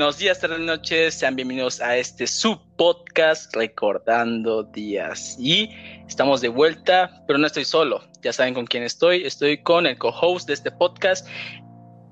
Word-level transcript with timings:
Buenos 0.00 0.16
días, 0.16 0.40
tardes, 0.40 0.60
noches, 0.60 1.12
sean 1.12 1.36
bienvenidos 1.36 1.82
a 1.82 1.94
este 1.98 2.26
subpodcast 2.26 3.54
Recordando 3.54 4.62
Días. 4.62 5.36
Y 5.38 5.68
estamos 6.08 6.40
de 6.40 6.48
vuelta, 6.48 7.22
pero 7.26 7.38
no 7.38 7.46
estoy 7.46 7.66
solo, 7.66 8.02
ya 8.22 8.32
saben 8.32 8.54
con 8.54 8.64
quién 8.64 8.82
estoy. 8.82 9.26
Estoy 9.26 9.62
con 9.62 9.86
el 9.86 9.98
co-host 9.98 10.46
de 10.46 10.54
este 10.54 10.70
podcast, 10.70 11.28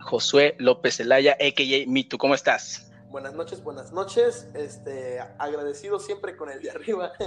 Josué 0.01 0.55
López 0.59 0.99
Zelaya, 0.99 1.33
a.k.a. 1.41 1.91
Mitu. 1.91 2.19
¿Cómo 2.19 2.35
estás? 2.35 2.93
Buenas 3.09 3.33
noches, 3.33 3.63
buenas 3.63 3.91
noches. 3.91 4.49
Este, 4.53 5.21
agradecido 5.39 5.99
siempre 5.99 6.37
con 6.37 6.51
el 6.51 6.61
de 6.61 6.71
arriba. 6.71 7.13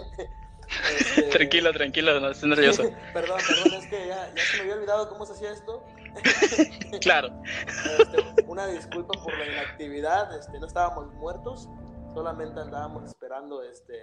Este... 1.00 1.24
tranquilo, 1.32 1.74
tranquilo, 1.74 2.20
no 2.20 2.30
estés 2.30 2.48
nervioso. 2.48 2.84
perdón, 3.14 3.40
perdón, 3.48 3.74
es 3.80 3.88
que 3.88 4.08
ya, 4.08 4.32
ya, 4.34 4.44
se 4.44 4.58
me 4.58 4.62
había 4.62 4.76
olvidado 4.76 5.10
cómo 5.10 5.26
se 5.26 5.34
hacía 5.34 5.52
esto. 5.52 5.84
Claro. 7.02 7.30
Este, 8.00 8.46
una 8.48 8.68
disculpa 8.68 9.14
por 9.22 9.38
la 9.38 9.48
inactividad, 9.48 10.38
este, 10.38 10.60
no 10.60 10.68
estábamos 10.68 11.14
muertos, 11.16 11.70
solamente 12.14 12.60
andábamos 12.60 13.06
esperando 13.06 13.64
este, 13.64 13.96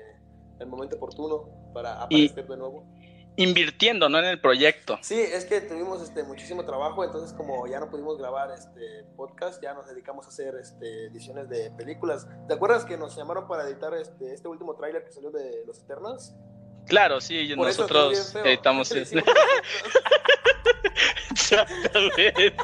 el 0.59 0.67
momento 0.67 0.97
oportuno 0.97 1.49
para 1.73 2.03
aparecer 2.03 2.47
de 2.47 2.57
nuevo. 2.57 2.87
Invirtiendo, 3.37 4.09
¿no? 4.09 4.19
En 4.19 4.25
el 4.25 4.41
proyecto. 4.41 4.99
Sí, 5.01 5.15
es 5.21 5.45
que 5.45 5.61
tuvimos 5.61 6.03
este, 6.03 6.25
muchísimo 6.25 6.65
trabajo, 6.65 7.05
entonces 7.05 7.33
como 7.33 7.69
ya 7.69 7.79
no 7.79 7.89
pudimos 7.89 8.19
grabar 8.19 8.51
este 8.51 9.05
podcast, 9.15 9.63
ya 9.63 9.75
nos 9.75 9.87
dedicamos 9.87 10.27
a 10.27 10.31
hacer 10.31 10.57
este, 10.57 11.07
ediciones 11.07 11.49
de 11.49 11.71
películas. 11.71 12.27
¿Te 12.49 12.55
acuerdas 12.55 12.85
que 12.85 12.97
nos 12.97 13.15
llamaron 13.15 13.47
para 13.47 13.63
editar 13.69 13.95
este, 13.95 14.35
este 14.35 14.49
último 14.49 14.75
tráiler 14.75 15.05
que 15.05 15.13
salió 15.13 15.31
de 15.31 15.63
Los 15.67 15.79
Eternals? 15.79 16.35
Claro, 16.89 17.21
sí, 17.21 17.53
Por 17.55 17.67
nosotros 17.67 18.35
editamos. 18.45 18.91
Exactamente. 21.31 22.55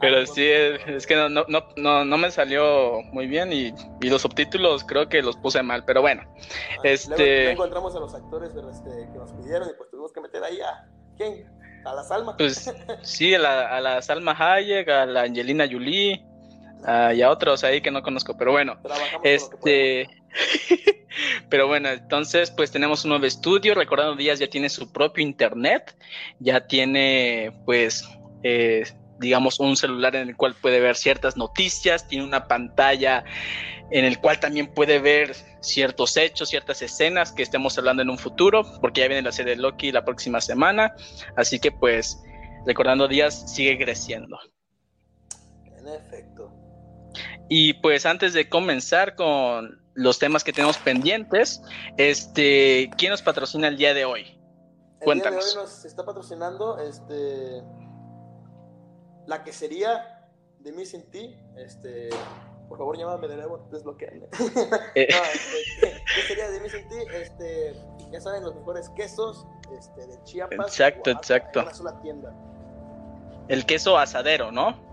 Pero 0.00 0.26
sí, 0.26 0.46
es, 0.46 1.06
que 1.06 1.16
no, 1.16 1.28
no, 1.28 1.44
no, 1.76 2.04
no, 2.04 2.18
me 2.18 2.30
salió 2.30 3.02
muy 3.12 3.26
bien 3.26 3.52
y, 3.52 3.74
y, 4.00 4.10
los 4.10 4.22
subtítulos 4.22 4.84
creo 4.84 5.08
que 5.08 5.22
los 5.22 5.36
puse 5.36 5.62
mal, 5.62 5.84
pero 5.84 6.00
bueno. 6.00 6.22
Ah, 6.24 6.80
este... 6.84 7.52
encontramos 7.52 7.94
a 7.96 8.00
los 8.00 8.14
actores 8.14 8.50
este, 8.50 8.90
que 9.12 9.18
nos 9.18 9.32
pidieron 9.32 9.68
y 9.68 9.72
pues 9.76 9.90
tuvimos 9.90 10.12
que 10.12 10.20
meter 10.20 10.42
ahí 10.44 10.60
a... 10.60 10.86
¿Quién? 11.16 11.46
A 11.84 11.94
la 11.94 12.04
Salma. 12.04 12.36
Pues 12.36 12.72
sí, 13.02 13.34
a 13.34 13.38
la, 13.38 13.76
a 13.76 13.80
la 13.80 14.02
Salma 14.02 14.36
Hayek, 14.38 14.88
a 14.88 15.06
la 15.06 15.22
Angelina 15.22 15.66
Jolie 15.70 16.24
uh, 16.86 17.12
y 17.12 17.22
a 17.22 17.30
otros 17.30 17.64
ahí 17.64 17.80
que 17.80 17.90
no 17.90 18.02
conozco, 18.02 18.36
pero 18.36 18.52
bueno. 18.52 18.78
este... 19.24 20.08
Pero 21.50 21.66
bueno, 21.66 21.90
entonces 21.90 22.50
pues 22.50 22.70
tenemos 22.70 23.04
un 23.04 23.10
nuevo 23.10 23.26
estudio, 23.26 23.74
Recordando 23.74 24.16
Díaz 24.16 24.38
ya 24.38 24.48
tiene 24.48 24.68
su 24.68 24.90
propio 24.92 25.22
internet, 25.22 25.96
ya 26.38 26.66
tiene 26.66 27.52
pues 27.64 28.08
eh, 28.42 28.84
digamos 29.18 29.60
un 29.60 29.76
celular 29.76 30.16
en 30.16 30.28
el 30.28 30.36
cual 30.36 30.54
puede 30.54 30.80
ver 30.80 30.96
ciertas 30.96 31.36
noticias, 31.36 32.08
tiene 32.08 32.24
una 32.24 32.48
pantalla 32.48 33.24
en 33.90 34.04
el 34.04 34.18
cual 34.18 34.40
también 34.40 34.72
puede 34.72 34.98
ver 34.98 35.34
ciertos 35.60 36.16
hechos, 36.16 36.48
ciertas 36.48 36.80
escenas 36.80 37.30
que 37.32 37.42
estemos 37.42 37.76
hablando 37.76 38.02
en 38.02 38.10
un 38.10 38.18
futuro, 38.18 38.62
porque 38.80 39.02
ya 39.02 39.08
viene 39.08 39.22
la 39.22 39.32
serie 39.32 39.54
de 39.54 39.62
Loki 39.62 39.92
la 39.92 40.04
próxima 40.04 40.40
semana, 40.40 40.94
así 41.36 41.58
que 41.58 41.70
pues 41.70 42.18
Recordando 42.66 43.08
Díaz 43.08 43.52
sigue 43.52 43.76
creciendo. 43.76 44.38
En 45.76 45.88
efecto. 45.88 46.52
Y 47.48 47.74
pues 47.74 48.06
antes 48.06 48.32
de 48.32 48.48
comenzar 48.48 49.14
con 49.14 49.81
los 49.94 50.18
temas 50.18 50.44
que 50.44 50.52
tenemos 50.52 50.78
pendientes. 50.78 51.62
Este, 51.96 52.90
¿quién 52.96 53.10
nos 53.10 53.22
patrocina 53.22 53.68
el 53.68 53.76
día 53.76 53.94
de 53.94 54.04
hoy? 54.04 54.38
Cuéntanos. 55.04 55.44
El 55.44 55.50
día 55.50 55.54
de 55.54 55.58
hoy 55.58 55.64
nos 55.64 55.84
está 55.84 56.04
patrocinando 56.04 56.78
este 56.78 57.62
la 59.26 59.44
quesería 59.44 60.28
de 60.58 60.72
Missing 60.72 61.10
Tea, 61.10 61.30
este 61.56 62.10
por 62.68 62.78
favor 62.78 62.96
llámame 62.96 63.28
de 63.28 63.36
nuevo, 63.36 63.68
desbloqueame. 63.70 64.28
Eh. 64.94 65.08
no, 65.10 65.18
este, 65.24 66.04
quesería 66.16 66.50
de 66.50 66.60
Missing 66.60 66.88
Tea, 66.88 67.20
este, 67.20 67.74
ya 68.10 68.20
saben 68.20 68.42
los 68.44 68.54
mejores 68.54 68.88
quesos 68.90 69.46
este, 69.78 70.06
de 70.06 70.22
Chiapas. 70.24 70.68
Exacto, 70.68 71.10
exacto. 71.10 71.60
Una 71.60 71.74
sola 71.74 72.00
tienda. 72.00 72.34
El 73.48 73.66
queso 73.66 73.98
asadero, 73.98 74.50
¿no? 74.50 74.90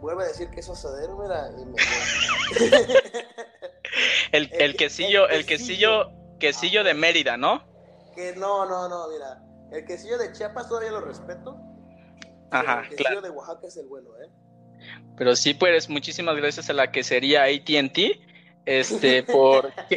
Vuelve 0.00 0.24
a 0.24 0.26
decir 0.28 0.48
queso 0.50 0.72
asadero, 0.72 1.16
mira. 1.16 1.50
Y 1.58 1.64
me... 1.64 1.74
el, 4.32 4.50
el, 4.52 4.76
quesillo, 4.76 5.28
el 5.28 5.46
quesillo, 5.46 6.10
quesillo 6.38 6.84
de 6.84 6.94
Mérida, 6.94 7.36
¿no? 7.36 7.64
Que 8.14 8.34
no, 8.36 8.66
no, 8.66 8.88
no, 8.88 9.08
mira. 9.08 9.42
El 9.72 9.84
quesillo 9.84 10.18
de 10.18 10.32
Chiapas 10.32 10.68
todavía 10.68 10.92
lo 10.92 11.00
respeto. 11.00 11.56
Ajá, 12.50 12.84
el 12.90 12.96
quesillo 12.96 13.20
de 13.20 13.30
Oaxaca 13.30 13.66
es 13.66 13.76
el 13.76 13.86
bueno, 13.86 14.08
¿eh? 14.22 14.28
Pero 15.16 15.34
sí, 15.34 15.54
pues, 15.54 15.88
muchísimas 15.88 16.36
gracias 16.36 16.70
a 16.70 16.72
la 16.72 16.92
quesería 16.92 17.44
ATT, 17.44 17.98
este, 18.66 19.22
por... 19.22 19.72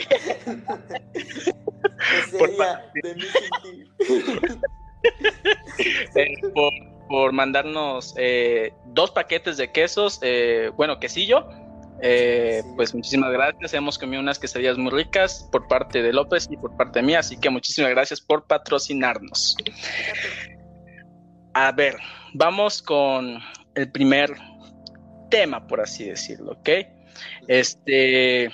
quesería 2.31 2.91
de 2.93 3.17
eh, 6.15 6.35
por, 6.53 6.71
por 7.07 7.31
mandarnos 7.31 8.13
eh, 8.17 8.73
dos 8.87 9.11
paquetes 9.11 9.57
de 9.57 9.71
quesos, 9.71 10.19
eh, 10.21 10.71
bueno, 10.75 10.99
quesillo, 10.99 11.47
eh, 12.01 12.63
pues 12.75 12.93
muchísimas 12.93 13.31
gracias. 13.31 13.73
Hemos 13.73 13.97
comido 13.97 14.21
unas 14.21 14.39
quesadillas 14.39 14.77
muy 14.77 14.91
ricas 14.91 15.47
por 15.51 15.67
parte 15.67 16.01
de 16.01 16.13
López 16.13 16.47
y 16.49 16.57
por 16.57 16.75
parte 16.77 17.01
mía, 17.01 17.19
así 17.19 17.37
que 17.37 17.49
muchísimas 17.49 17.91
gracias 17.91 18.21
por 18.21 18.45
patrocinarnos. 18.45 19.57
A 21.53 21.71
ver, 21.71 21.97
vamos 22.33 22.81
con 22.81 23.39
el 23.75 23.91
primer 23.91 24.35
tema, 25.29 25.65
por 25.67 25.81
así 25.81 26.05
decirlo, 26.05 26.53
¿ok? 26.53 26.69
Este. 27.47 28.51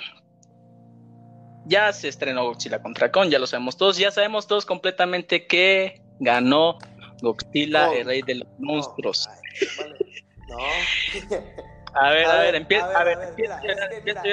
Ya 1.68 1.92
se 1.94 2.10
estrenó 2.10 2.46
Godzilla 2.46 2.82
contra 2.82 3.12
Kong, 3.12 3.30
ya 3.30 3.40
lo 3.40 3.48
sabemos 3.48 3.76
todos, 3.76 3.98
ya 3.98 4.12
sabemos 4.12 4.46
todos 4.46 4.68
completamente 4.68 5.48
que 5.48 6.00
ganó 6.20 6.78
Godzilla, 7.22 7.92
el 7.92 8.06
rey 8.06 8.22
de 8.22 8.36
los 8.36 8.48
monstruos. 8.60 9.28
No. 10.48 10.58
A 11.96 12.10
ver, 12.12 12.26
a, 12.26 12.40
ver, 12.40 12.56
empieza, 12.56 12.86
a 12.88 13.04
ver, 13.04 13.20
empieza, 13.22 13.60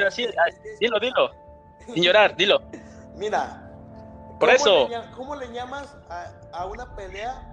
así, 0.06 0.26
dilo, 0.80 0.98
dilo, 0.98 1.30
sin 1.86 2.02
llorar, 2.02 2.36
dilo. 2.36 2.60
Mira, 3.14 3.70
por 4.40 4.50
eso. 4.50 4.88
¿Cómo 5.16 5.36
le 5.36 5.52
llamas 5.52 5.96
a, 6.08 6.32
a, 6.52 6.66
una 6.66 6.94
pelea 6.96 7.48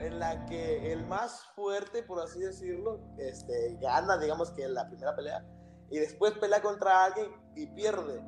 en 0.00 0.18
la 0.18 0.44
que 0.46 0.92
el 0.92 1.06
más 1.06 1.44
fuerte, 1.54 2.02
por 2.02 2.20
así 2.20 2.40
decirlo, 2.40 3.00
este, 3.18 3.76
gana, 3.80 4.18
digamos 4.18 4.50
que 4.50 4.64
en 4.64 4.74
la 4.74 4.86
primera 4.88 5.16
pelea, 5.16 5.42
y 5.90 5.98
después 5.98 6.34
pelea 6.34 6.60
contra 6.60 7.04
alguien 7.04 7.32
y 7.54 7.66
pierde? 7.68 8.20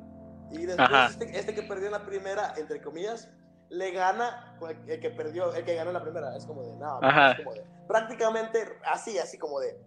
Y 0.51 0.65
después 0.65 1.11
este, 1.11 1.37
este, 1.37 1.53
que 1.53 1.63
perdió 1.63 1.87
en 1.87 1.91
la 1.91 2.05
primera, 2.05 2.53
entre 2.57 2.81
comillas, 2.81 3.29
le 3.69 3.91
gana 3.91 4.57
el 4.87 4.99
que 4.99 5.11
perdió, 5.11 5.53
el 5.53 5.63
que 5.63 5.75
ganó 5.75 5.91
en 5.91 5.93
la 5.93 6.01
primera. 6.01 6.35
Es 6.35 6.45
como 6.45 6.63
de, 6.63 6.75
no, 6.75 6.99
es 7.01 7.37
como 7.37 7.53
de, 7.53 7.63
prácticamente 7.87 8.79
así, 8.85 9.19
así 9.19 9.37
como 9.37 9.59
de. 9.59 9.79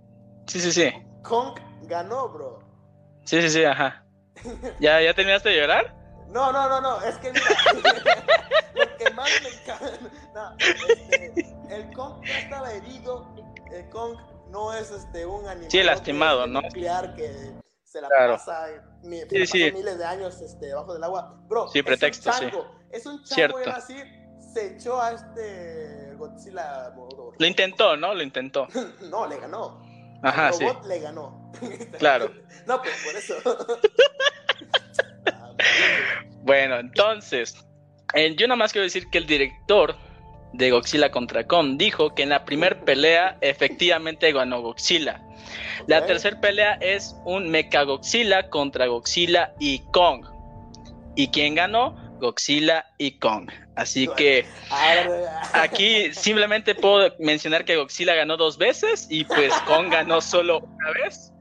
Sí, 0.46 0.60
sí, 0.60 0.72
sí. 0.72 0.92
Kong 1.22 1.58
ganó, 1.82 2.28
bro. 2.28 2.60
Sí, 3.24 3.40
sí, 3.42 3.50
sí, 3.50 3.64
ajá. 3.64 4.04
¿Ya, 4.80 5.00
¿Ya 5.00 5.14
terminaste 5.14 5.50
de 5.50 5.60
llorar? 5.60 5.94
No, 6.28 6.50
no, 6.50 6.68
no, 6.68 6.80
no, 6.80 7.02
es 7.02 7.16
que 7.18 7.30
mira, 7.30 7.44
lo 8.74 8.96
que 8.96 9.10
más 9.10 9.28
me 9.42 9.50
encanta, 9.50 9.98
no, 10.34 10.56
este, 10.58 11.54
el 11.70 11.92
Kong 11.92 12.24
ya 12.24 12.38
estaba 12.38 12.72
herido, 12.72 13.34
el 13.70 13.86
Kong 13.90 14.16
no 14.48 14.72
es 14.72 14.90
este 14.90 15.26
un 15.26 15.46
animal 15.46 15.70
sí, 15.70 15.82
lastimado, 15.82 16.46
¿no? 16.46 16.62
nuclear 16.62 17.14
que 17.14 17.52
se 17.84 18.00
la 18.00 18.08
pasa, 18.08 18.66
mi, 19.02 19.20
sí, 19.28 19.46
sí. 19.46 19.72
miles 19.72 19.98
de 19.98 20.04
años 20.06 20.40
este, 20.40 20.66
debajo 20.66 20.94
del 20.94 21.04
agua, 21.04 21.38
bro. 21.48 21.68
Sí, 21.68 21.82
pretexto, 21.82 22.30
es 22.30 22.40
un 22.40 22.48
chango, 22.50 22.62
sí. 22.62 22.86
Es 22.92 23.06
un 23.06 23.24
chango, 23.24 23.58
era 23.58 23.76
así, 23.76 24.02
se 24.54 24.74
echó 24.74 25.00
a 25.02 25.12
este 25.12 26.14
Godzilla. 26.16 26.94
Lo 27.38 27.46
intentó, 27.46 27.96
¿no? 27.96 28.14
Lo 28.14 28.22
intentó. 28.22 28.68
no, 29.10 29.26
le 29.26 29.38
ganó. 29.38 29.82
Ajá, 30.22 30.50
el 30.50 30.60
robot 30.60 30.82
sí. 30.82 30.88
le 30.88 31.00
ganó. 31.00 31.52
Claro. 31.98 32.32
no, 32.66 32.82
pues 32.82 32.94
por 33.04 33.16
eso. 33.16 33.34
bueno, 36.42 36.78
entonces, 36.78 37.56
eh, 38.14 38.34
yo 38.36 38.46
nada 38.46 38.56
más 38.56 38.72
quiero 38.72 38.84
decir 38.84 39.08
que 39.10 39.18
el 39.18 39.26
director 39.26 39.96
de 40.52 40.70
Godzilla 40.70 41.10
contra 41.10 41.46
Kong 41.46 41.78
dijo 41.78 42.14
que 42.14 42.22
en 42.22 42.30
la 42.30 42.44
primera 42.44 42.78
pelea 42.84 43.36
efectivamente 43.40 44.32
ganó 44.32 44.62
Godzilla. 44.62 45.20
Okay. 45.22 45.84
La 45.86 46.06
tercera 46.06 46.40
pelea 46.40 46.74
es 46.80 47.16
un 47.24 47.50
Mecha 47.50 47.82
Godzilla 47.82 48.48
contra 48.48 48.86
Godzilla 48.86 49.54
y 49.58 49.80
Kong. 49.92 50.26
¿Y 51.16 51.28
quién 51.28 51.54
ganó? 51.54 51.96
Godzilla 52.20 52.86
y 52.98 53.18
Kong. 53.18 53.50
Así 53.74 54.06
que 54.16 54.44
aquí 55.54 56.12
simplemente 56.12 56.74
puedo 56.74 57.14
mencionar 57.18 57.64
que 57.64 57.76
Godzilla 57.76 58.14
ganó 58.14 58.36
dos 58.36 58.58
veces 58.58 59.06
y 59.08 59.24
pues 59.24 59.52
Kong 59.66 59.90
ganó 59.90 60.20
solo 60.20 60.60
una 60.60 60.90
vez. 60.90 61.32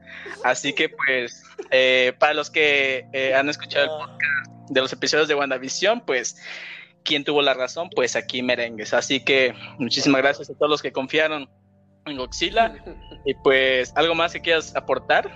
Así 0.44 0.72
que 0.72 0.88
pues 0.88 1.42
eh, 1.70 2.14
para 2.18 2.34
los 2.34 2.50
que 2.50 3.06
eh, 3.12 3.34
han 3.34 3.48
escuchado 3.48 3.84
el 3.84 3.90
podcast 3.90 4.70
de 4.70 4.80
los 4.80 4.92
episodios 4.92 5.28
de 5.28 5.34
WandaVision, 5.34 6.00
pues 6.00 6.36
quien 7.04 7.24
tuvo 7.24 7.42
la 7.42 7.54
razón, 7.54 7.90
pues 7.94 8.16
aquí 8.16 8.42
merengues. 8.42 8.94
Así 8.94 9.22
que 9.22 9.54
muchísimas 9.78 10.22
gracias 10.22 10.48
a 10.50 10.54
todos 10.54 10.70
los 10.70 10.82
que 10.82 10.92
confiaron 10.92 11.50
en 12.06 12.16
Godzilla. 12.16 12.74
Y 13.24 13.34
pues, 13.34 13.92
¿algo 13.94 14.16
más 14.16 14.32
que 14.32 14.40
quieras 14.40 14.74
aportar? 14.74 15.30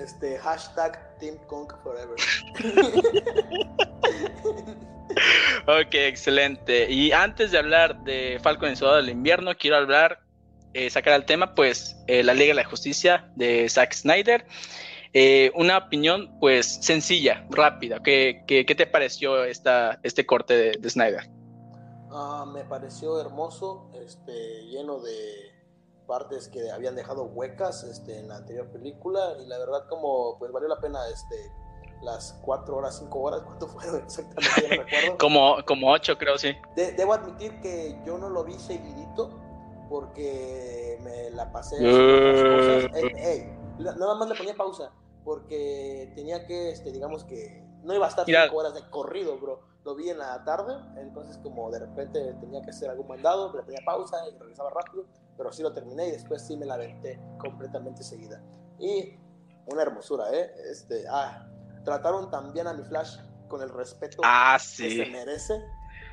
Este, 0.00 0.38
hashtag 0.38 1.18
Team 1.18 1.36
Kong 1.46 1.70
Forever. 1.82 2.16
ok, 5.68 5.94
excelente. 5.94 6.90
Y 6.90 7.12
antes 7.12 7.50
de 7.52 7.58
hablar 7.58 8.02
de 8.04 8.40
Falcon 8.42 8.72
y 8.72 8.76
Soldado 8.76 8.96
del 8.96 9.10
Invierno, 9.10 9.54
quiero 9.56 9.76
hablar, 9.76 10.20
eh, 10.72 10.88
sacar 10.88 11.12
al 11.12 11.26
tema, 11.26 11.54
pues, 11.54 11.96
eh, 12.06 12.22
la 12.22 12.32
Liga 12.32 12.48
de 12.48 12.54
la 12.54 12.64
Justicia 12.64 13.30
de 13.36 13.68
Zack 13.68 13.92
Snyder. 13.92 14.46
Eh, 15.12 15.52
una 15.54 15.78
opinión, 15.78 16.38
pues, 16.40 16.66
sencilla, 16.84 17.46
rápida. 17.50 18.02
¿Qué, 18.02 18.44
qué, 18.46 18.64
te 18.64 18.86
pareció 18.86 19.44
esta, 19.44 20.00
este 20.02 20.24
corte 20.26 20.78
de, 20.78 20.90
Snyder? 20.90 21.28
Ah, 22.10 22.46
me 22.50 22.64
pareció 22.64 23.20
hermoso, 23.20 23.90
este, 23.94 24.66
lleno 24.66 25.00
de 25.00 25.48
partes 26.06 26.48
que 26.48 26.70
habían 26.70 26.96
dejado 26.96 27.24
huecas 27.24 27.84
este, 27.84 28.18
en 28.18 28.28
la 28.28 28.36
anterior 28.36 28.70
película 28.72 29.36
y 29.40 29.46
la 29.46 29.58
verdad 29.58 29.86
como 29.90 30.38
pues 30.38 30.50
valió 30.50 30.66
la 30.66 30.80
pena 30.80 31.00
este 31.12 31.36
las 32.02 32.38
cuatro 32.42 32.76
horas, 32.76 32.98
cinco 32.98 33.20
horas, 33.20 33.42
¿cuánto 33.42 33.66
fueron 33.68 33.96
exactamente? 34.04 34.76
No 34.76 34.84
recuerdo. 34.84 35.18
como, 35.20 35.56
como 35.66 35.90
ocho 35.90 36.16
creo, 36.16 36.38
sí. 36.38 36.56
debo 36.74 37.14
admitir 37.14 37.60
que 37.60 37.98
yo 38.06 38.18
no 38.18 38.28
lo 38.28 38.44
vi 38.44 38.54
seguidito 38.58 39.30
porque 39.88 40.98
me 41.02 41.30
la 41.30 41.50
pasé 41.50 41.76
uh. 41.76 42.88
nada 43.78 44.14
más 44.16 44.28
le 44.28 44.34
ponía 44.34 44.54
pausa 44.54 44.92
porque 45.24 46.10
tenía 46.14 46.46
que, 46.46 46.70
este, 46.70 46.90
digamos 46.90 47.24
que 47.24 47.62
no 47.82 47.94
iba 47.94 48.06
a 48.06 48.08
estar 48.08 48.24
cinco 48.24 48.56
horas 48.56 48.74
de 48.74 48.88
corrido, 48.88 49.38
bro. 49.38 49.60
Lo 49.84 49.94
vi 49.94 50.10
en 50.10 50.18
la 50.18 50.42
tarde, 50.44 50.74
entonces 50.96 51.38
como 51.38 51.70
de 51.70 51.80
repente 51.80 52.34
tenía 52.40 52.62
que 52.62 52.70
hacer 52.70 52.90
algún 52.90 53.08
mandado, 53.08 53.54
le 53.54 53.62
ponía 53.62 53.80
pausa 53.84 54.16
y 54.26 54.38
regresaba 54.38 54.70
rápido, 54.70 55.04
pero 55.36 55.52
sí 55.52 55.62
lo 55.62 55.72
terminé 55.72 56.08
y 56.08 56.10
después 56.12 56.46
sí 56.46 56.56
me 56.56 56.64
la 56.64 56.74
aventé 56.74 57.20
completamente 57.38 58.02
seguida. 58.02 58.42
Y 58.78 59.18
una 59.66 59.82
hermosura, 59.82 60.32
¿eh? 60.32 60.50
Este, 60.70 61.04
ah, 61.10 61.46
trataron 61.84 62.30
también 62.30 62.66
a 62.66 62.74
mi 62.74 62.82
Flash 62.84 63.16
con 63.48 63.62
el 63.62 63.70
respeto 63.70 64.20
ah, 64.24 64.58
que 64.58 64.90
se 64.90 65.06
merece 65.06 65.54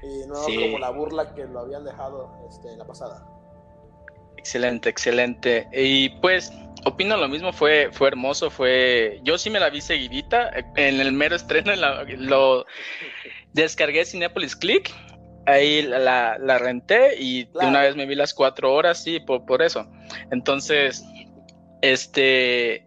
y 0.04 0.28
no 0.28 0.42
como 0.44 0.80
la 0.80 0.90
burla 0.90 1.34
que 1.34 1.46
lo 1.46 1.60
habían 1.60 1.84
dejado 1.84 2.32
este, 2.50 2.72
en 2.72 2.80
la 2.80 2.86
pasada. 2.86 3.28
Excelente, 4.38 4.90
excelente. 4.90 5.68
Y 5.74 6.10
pues 6.22 6.52
opino 6.86 7.18
lo 7.18 7.28
mismo, 7.28 7.52
fue, 7.52 7.90
fue 7.92 8.10
hermoso, 8.10 8.50
fue... 8.50 9.20
Yo 9.24 9.38
sí 9.38 9.50
me 9.50 9.60
la 9.60 9.70
vi 9.70 9.82
seguidita, 9.82 10.52
en 10.76 11.00
el 11.00 11.12
mero 11.12 11.36
estreno 11.36 11.74
lo 11.76 12.66
descargué 13.54 14.06
Cinepolis 14.06 14.56
Click, 14.56 14.94
ahí 15.46 15.82
la, 15.82 16.38
la, 16.38 16.58
renté 16.58 17.16
y 17.20 17.46
de 17.46 17.66
una 17.66 17.82
vez 17.82 17.96
me 17.96 18.06
vi 18.06 18.16
las 18.16 18.34
cuatro 18.34 18.74
horas, 18.74 19.02
sí, 19.02 19.20
por, 19.20 19.46
por 19.46 19.62
eso. 19.62 19.88
Entonces, 20.32 21.04
este, 21.82 22.85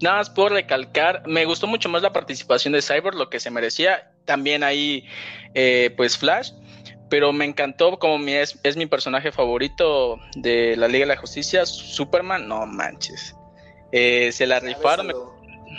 Nada 0.00 0.16
más 0.16 0.30
por 0.30 0.52
recalcar, 0.52 1.22
me 1.26 1.44
gustó 1.46 1.66
mucho 1.66 1.88
más 1.88 2.02
la 2.02 2.12
participación 2.12 2.74
de 2.74 2.82
Cyber, 2.82 3.14
lo 3.14 3.30
que 3.30 3.40
se 3.40 3.50
merecía. 3.50 4.10
También 4.26 4.62
ahí, 4.62 5.06
eh, 5.54 5.92
pues 5.96 6.18
Flash, 6.18 6.50
pero 7.08 7.32
me 7.32 7.44
encantó 7.44 7.98
como 7.98 8.18
mi, 8.18 8.32
es, 8.32 8.58
es, 8.62 8.76
mi 8.76 8.86
personaje 8.86 9.32
favorito 9.32 10.18
de 10.34 10.76
la 10.76 10.88
Liga 10.88 11.06
de 11.06 11.14
la 11.14 11.16
Justicia, 11.16 11.64
Superman, 11.64 12.46
no 12.46 12.66
manches. 12.66 13.34
Eh, 13.92 14.30
se 14.32 14.46
la 14.46 14.60
rifaron. 14.60 15.12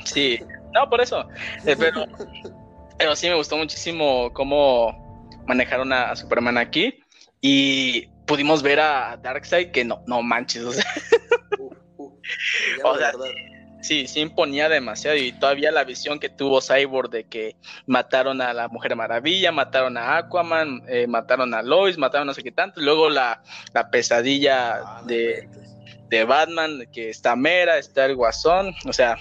Sí, 0.06 0.40
no, 0.74 0.90
por 0.90 1.02
eso. 1.02 1.28
Eh, 1.66 1.76
pero, 1.78 2.06
pero 2.98 3.16
sí 3.16 3.28
me 3.28 3.36
gustó 3.36 3.58
muchísimo 3.58 4.32
cómo 4.34 5.30
manejaron 5.46 5.94
a, 5.94 6.16
Superman 6.16 6.58
aquí. 6.58 7.00
Y 7.42 8.08
pudimos 8.26 8.64
ver 8.64 8.80
a 8.80 9.18
Darkseid 9.18 9.72
que 9.72 9.84
no, 9.84 10.02
no 10.08 10.24
manches. 10.24 10.64
O 10.64 10.72
sea, 10.72 10.86
o 12.84 12.98
sea 12.98 13.12
Sí, 13.82 14.08
sí 14.08 14.22
imponía 14.22 14.70
demasiado 14.70 15.18
y 15.18 15.32
todavía 15.32 15.72
la 15.72 15.84
visión 15.84 16.20
que 16.20 16.30
tuvo 16.30 16.62
Cyborg 16.62 17.10
de 17.12 17.26
que 17.26 17.56
mataron 17.86 18.42
a 18.42 18.52
la 18.54 18.68
Mujer 18.68 18.96
Maravilla, 18.96 19.52
mataron 19.52 19.98
a 19.98 20.18
Aquaman, 20.18 20.84
eh, 20.88 21.06
mataron 21.08 21.54
a 21.54 21.62
Lois, 21.62 21.98
mataron 21.98 22.28
a 22.28 22.32
no 22.32 22.34
sé 22.34 22.44
qué 22.44 22.52
tanto, 22.52 22.82
y 22.82 22.84
luego 22.84 23.10
la, 23.10 23.42
pesadilla 23.92 24.78
ah, 24.78 25.04
de, 25.06 25.48
de, 26.10 26.24
Batman, 26.24 26.88
que 26.92 27.10
está 27.10 27.36
Mera, 27.36 27.78
está 27.78 28.06
el 28.06 28.16
Guasón, 28.16 28.74
o 28.88 28.94
sea, 28.94 29.16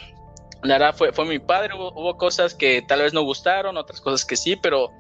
la 0.63 0.79
verdad 0.79 0.95
fue, 0.97 1.13
fue 1.13 1.27
mi 1.27 1.39
padre, 1.39 1.75
hubo, 1.75 2.17
cosas 2.17 2.55
que 2.55 2.83
tal 2.83 3.03
vez 3.03 3.13
no 3.13 3.23
gustaron, 3.23 3.77
otras 3.77 4.01
cosas 4.01 4.25
que 4.25 4.37
sí, 4.37 4.57
pero 4.57 4.91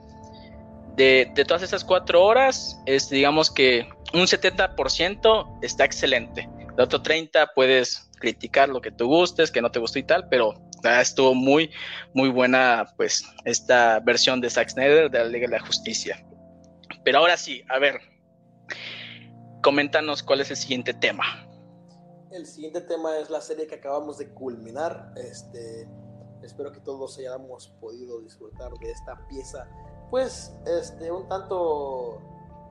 de, 0.96 1.32
de 1.34 1.44
todas 1.46 1.62
esas 1.62 1.82
cuatro 1.82 2.22
horas, 2.22 2.78
es, 2.84 3.08
digamos 3.08 3.50
que 3.50 3.88
un 4.12 4.26
70% 4.26 5.58
está 5.62 5.84
excelente. 5.84 6.48
El 6.76 6.80
otro 6.80 7.02
30 7.02 7.52
puedes 7.54 8.05
criticar 8.26 8.68
lo 8.68 8.80
que 8.80 8.90
tú 8.90 9.06
gustes, 9.06 9.52
que 9.52 9.62
no 9.62 9.70
te 9.70 9.78
gustó 9.78 10.00
y 10.00 10.02
tal, 10.02 10.28
pero 10.28 10.54
estuvo 11.00 11.32
muy, 11.32 11.70
muy 12.12 12.28
buena, 12.28 12.92
pues, 12.96 13.24
esta 13.44 14.00
versión 14.00 14.40
de 14.40 14.50
Zack 14.50 14.70
Snyder 14.70 15.08
de 15.08 15.18
la 15.18 15.26
Liga 15.26 15.46
de 15.46 15.58
la 15.58 15.64
Justicia. 15.64 16.26
Pero 17.04 17.18
ahora 17.18 17.36
sí, 17.36 17.62
a 17.68 17.78
ver, 17.78 18.00
coméntanos 19.62 20.24
cuál 20.24 20.40
es 20.40 20.50
el 20.50 20.56
siguiente 20.56 20.92
tema. 20.92 21.24
El 22.32 22.46
siguiente 22.46 22.80
tema 22.80 23.16
es 23.18 23.30
la 23.30 23.40
serie 23.40 23.68
que 23.68 23.76
acabamos 23.76 24.18
de 24.18 24.28
culminar. 24.30 25.12
Este, 25.16 25.88
espero 26.42 26.72
que 26.72 26.80
todos 26.80 27.16
hayamos 27.18 27.68
podido 27.80 28.20
disfrutar 28.22 28.72
de 28.72 28.90
esta 28.90 29.24
pieza, 29.28 29.68
pues, 30.10 30.52
este, 30.66 31.12
un 31.12 31.28
tanto 31.28 32.20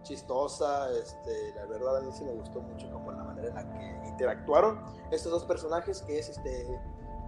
chistosa. 0.06 0.90
Este, 0.98 1.54
la 1.56 1.66
verdad 1.66 1.98
a 1.98 2.02
mí 2.02 2.12
sí 2.14 2.24
me 2.24 2.32
gustó 2.32 2.62
mucho 2.62 2.90
como 2.92 3.12
la 3.12 3.24
manera 3.24 3.50
en 3.50 3.56
la 3.56 3.64
que 3.64 4.08
interactuaron 4.08 4.80
estos 5.12 5.32
dos 5.32 5.44
personajes, 5.44 6.02
que 6.04 6.20
es 6.20 6.30
este 6.30 6.66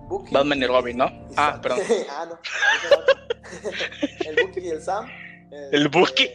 Bucky. 0.07 0.34
Batman 0.34 0.60
y 0.60 0.67
Robin, 0.67 0.98
¿no? 0.98 1.12
ah, 1.36 1.60
perdón. 1.62 1.79
ah, 2.10 2.25
no. 2.29 2.39
el 4.25 4.36
Bucky 4.41 4.60
y 4.62 4.69
el 4.69 4.81
Sam. 4.81 5.10
el 5.51 5.86
este, 5.86 6.00
Bucky. 6.00 6.29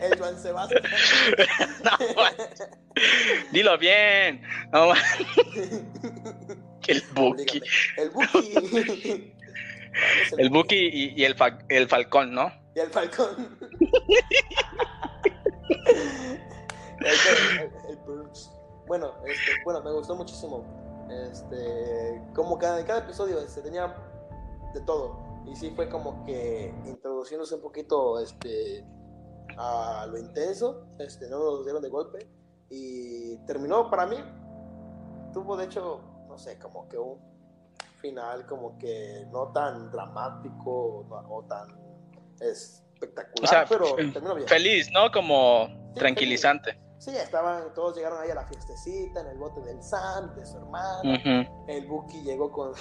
el 0.00 0.18
Juan 0.18 0.38
Sebastián. 0.40 0.82
no, 1.84 1.90
Dilo 3.52 3.78
bien. 3.78 4.42
el 6.88 7.02
Bucky. 7.14 7.62
El 7.96 8.10
Bucky. 8.10 9.32
el 10.38 10.50
Bucky 10.50 10.76
y, 10.76 11.20
y 11.20 11.24
el, 11.24 11.36
fa 11.36 11.58
el 11.68 11.88
Falcón, 11.88 12.34
¿no? 12.34 12.63
Y 12.74 12.80
el 12.80 12.90
Falcón. 12.90 13.58
Bueno, 18.86 19.12
este, 19.24 19.52
bueno, 19.64 19.82
me 19.82 19.92
gustó 19.92 20.14
muchísimo. 20.14 20.62
Este, 21.08 22.22
como 22.34 22.58
cada, 22.58 22.84
cada 22.84 23.00
episodio 23.00 23.40
este, 23.40 23.62
tenía 23.62 23.94
de 24.74 24.80
todo. 24.82 25.18
Y 25.46 25.56
sí 25.56 25.70
fue 25.70 25.88
como 25.88 26.24
que 26.24 26.74
introduciéndose 26.86 27.54
un 27.54 27.62
poquito 27.62 28.18
este, 28.20 28.84
a 29.56 30.06
lo 30.06 30.18
intenso. 30.18 30.86
Este, 30.98 31.28
no 31.28 31.38
nos 31.38 31.64
dieron 31.64 31.82
de 31.82 31.88
golpe. 31.88 32.28
Y 32.68 33.36
terminó 33.46 33.90
para 33.90 34.06
mí. 34.06 34.16
Tuvo 35.32 35.56
de 35.56 35.64
hecho, 35.64 36.00
no 36.28 36.36
sé, 36.38 36.58
como 36.58 36.88
que 36.88 36.98
un 36.98 37.18
final 38.00 38.46
como 38.46 38.78
que 38.78 39.26
no 39.32 39.50
tan 39.52 39.90
dramático 39.90 41.06
o 41.08 41.44
tan 41.48 41.68
espectacular, 42.40 43.66
pero 43.68 43.94
terminó 43.94 44.34
bien. 44.34 44.48
Feliz, 44.48 44.90
¿no? 44.92 45.10
Como 45.10 45.92
tranquilizante. 45.94 46.78
Sí, 46.98 47.10
estaban, 47.16 47.74
todos 47.74 47.96
llegaron 47.96 48.22
ahí 48.22 48.30
a 48.30 48.34
la 48.34 48.46
fiestecita 48.46 49.20
en 49.20 49.26
el 49.26 49.36
bote 49.36 49.60
del 49.60 49.82
Sam, 49.82 50.34
de 50.36 50.46
su 50.46 50.56
hermano. 50.56 51.46
El 51.68 51.86
Buki 51.86 52.22
llegó 52.22 52.50
con, 52.50 52.72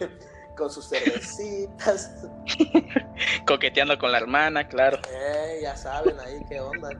con 0.56 0.70
sus 0.70 0.88
cervecitas. 0.88 2.24
Coqueteando 3.46 3.98
con 3.98 4.12
la 4.12 4.18
hermana, 4.18 4.68
claro. 4.68 4.98
Eh, 5.10 5.60
ya 5.62 5.76
saben 5.76 6.18
ahí 6.20 6.40
qué 6.48 6.60
onda. 6.60 6.90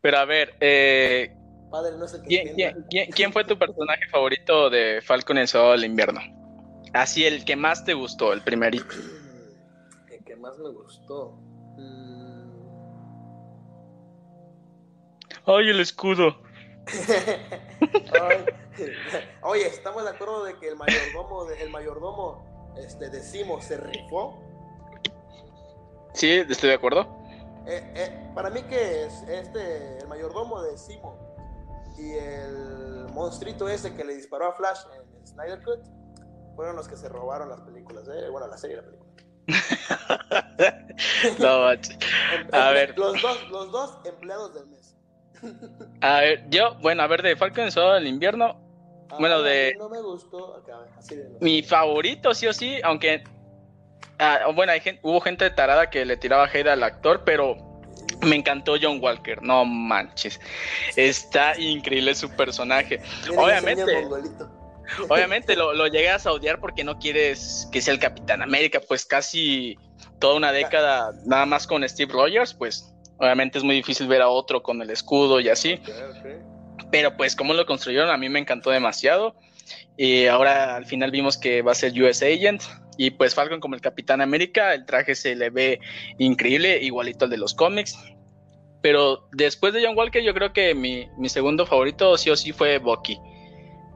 Pero 0.00 0.18
a 0.18 0.24
ver, 0.24 0.54
eh, 0.60 1.36
Padre, 1.70 1.96
no 1.98 2.06
¿quién, 3.14 3.32
fue 3.32 3.44
tu 3.44 3.58
personaje 3.58 4.06
favorito 4.10 4.70
de 4.70 5.02
Falcon 5.02 5.38
en 5.38 5.48
Soldado 5.48 5.72
del 5.72 5.84
Invierno? 5.84 6.20
Así, 6.92 7.26
el 7.26 7.44
que 7.44 7.56
más 7.56 7.84
te 7.84 7.94
gustó, 7.94 8.32
el 8.32 8.40
primerito. 8.42 8.94
Más 10.44 10.58
me 10.58 10.68
gustó. 10.68 11.38
¡Ay, 15.46 15.70
el 15.70 15.80
escudo! 15.80 16.36
oye, 19.42 19.66
estamos 19.66 20.04
de 20.04 20.10
acuerdo 20.10 20.44
de 20.44 20.58
que 20.58 20.68
el 20.68 20.76
mayordomo, 20.76 21.48
el 21.48 21.70
mayordomo 21.70 22.74
este, 22.76 23.08
de 23.08 23.22
Simo 23.22 23.62
se 23.62 23.78
rifó. 23.78 24.38
Sí, 26.12 26.30
estoy 26.30 26.68
de 26.68 26.74
acuerdo. 26.74 27.08
Eh, 27.66 27.92
eh, 27.96 28.30
para 28.34 28.50
mí 28.50 28.60
que 28.64 29.06
es 29.06 29.22
este, 29.22 29.96
el 29.96 30.08
mayordomo 30.08 30.60
de 30.60 30.76
Simo 30.76 31.16
y 31.96 32.12
el 32.12 33.06
monstruito 33.14 33.66
ese 33.66 33.94
que 33.94 34.04
le 34.04 34.14
disparó 34.14 34.48
a 34.48 34.52
Flash 34.52 34.80
en 34.94 35.26
Snyder 35.26 35.62
Cut 35.62 35.80
fueron 36.54 36.76
los 36.76 36.86
que 36.86 36.98
se 36.98 37.08
robaron 37.08 37.48
las 37.48 37.62
películas, 37.62 38.06
¿eh? 38.08 38.28
bueno, 38.28 38.46
la 38.46 38.58
serie 38.58 38.76
y 38.76 38.80
la 38.80 38.84
película. 38.84 39.23
no, 41.38 41.48
a 42.52 42.70
ver. 42.70 42.98
Los 42.98 43.20
dos, 43.20 43.50
los 43.50 43.72
dos 43.72 43.98
empleados 44.04 44.54
del 44.54 44.66
mes. 44.66 44.96
A 46.00 46.20
ver, 46.20 46.44
yo, 46.50 46.76
bueno, 46.80 47.02
a 47.02 47.06
ver, 47.06 47.22
de 47.22 47.36
Falcon 47.36 47.70
Soldado 47.70 47.94
del 47.94 48.06
Invierno, 48.06 48.60
Ah, 49.10 49.16
Bueno, 49.20 49.42
de- 49.42 49.74
No 49.78 49.88
me 49.90 50.00
gustó. 50.00 50.56
acá, 50.56 50.78
así 50.98 51.14
de- 51.14 51.36
mi 51.40 51.62
favorito, 51.62 52.34
sí 52.34 52.46
o 52.46 52.52
sí, 52.52 52.80
aunque. 52.82 53.22
ah, 54.18 54.46
bueno, 54.54 54.72
hay 54.72 54.80
gen- 54.80 54.98
hubo 55.02 55.20
gente 55.20 55.48
tarada 55.50 55.90
que 55.90 56.04
le 56.04 56.16
tiraba 56.16 56.46
hate 56.46 56.68
al 56.68 56.82
actor, 56.82 57.22
pero 57.24 57.56
me 58.22 58.34
encantó 58.36 58.76
John 58.80 58.98
Walker, 59.02 59.42
no 59.42 59.64
manches. 59.66 60.40
Está 60.96 61.56
increíble 61.60 62.14
su 62.14 62.30
personaje. 62.30 63.00
Obviamente. 63.36 64.08
Obviamente 65.08 65.56
lo, 65.56 65.72
lo 65.74 65.86
llegas 65.86 66.26
a 66.26 66.32
odiar 66.32 66.60
porque 66.60 66.84
no 66.84 66.98
quieres 66.98 67.68
que 67.72 67.80
sea 67.80 67.94
el 67.94 68.00
Capitán 68.00 68.42
América, 68.42 68.80
pues 68.86 69.04
casi 69.04 69.76
toda 70.18 70.34
una 70.34 70.52
década 70.52 71.12
nada 71.24 71.46
más 71.46 71.66
con 71.66 71.88
Steve 71.88 72.12
Rogers, 72.12 72.54
pues 72.54 72.94
obviamente 73.18 73.58
es 73.58 73.64
muy 73.64 73.76
difícil 73.76 74.06
ver 74.06 74.22
a 74.22 74.28
otro 74.28 74.62
con 74.62 74.80
el 74.82 74.90
escudo 74.90 75.40
y 75.40 75.48
así, 75.48 75.80
pero 76.90 77.16
pues 77.16 77.36
como 77.36 77.54
lo 77.54 77.66
construyeron 77.66 78.10
a 78.10 78.16
mí 78.16 78.28
me 78.28 78.38
encantó 78.38 78.70
demasiado 78.70 79.36
y 79.96 80.26
ahora 80.26 80.76
al 80.76 80.86
final 80.86 81.10
vimos 81.10 81.38
que 81.38 81.62
va 81.62 81.72
a 81.72 81.74
ser 81.74 81.92
US 82.00 82.22
Agent 82.22 82.62
y 82.96 83.10
pues 83.10 83.34
Falcon 83.34 83.60
como 83.60 83.74
el 83.74 83.80
Capitán 83.80 84.20
América, 84.20 84.74
el 84.74 84.86
traje 84.86 85.14
se 85.14 85.34
le 85.34 85.50
ve 85.50 85.80
increíble, 86.18 86.80
igualito 86.82 87.24
al 87.24 87.30
de 87.30 87.38
los 87.38 87.54
cómics. 87.54 87.98
Pero 88.82 89.28
después 89.32 89.72
de 89.72 89.84
John 89.84 89.96
Walker, 89.96 90.22
yo 90.22 90.34
creo 90.34 90.52
que 90.52 90.74
mi, 90.74 91.08
mi 91.16 91.28
segundo 91.28 91.66
favorito 91.66 92.16
sí 92.18 92.30
o 92.30 92.36
sí 92.36 92.52
fue 92.52 92.78
Bucky. 92.78 93.18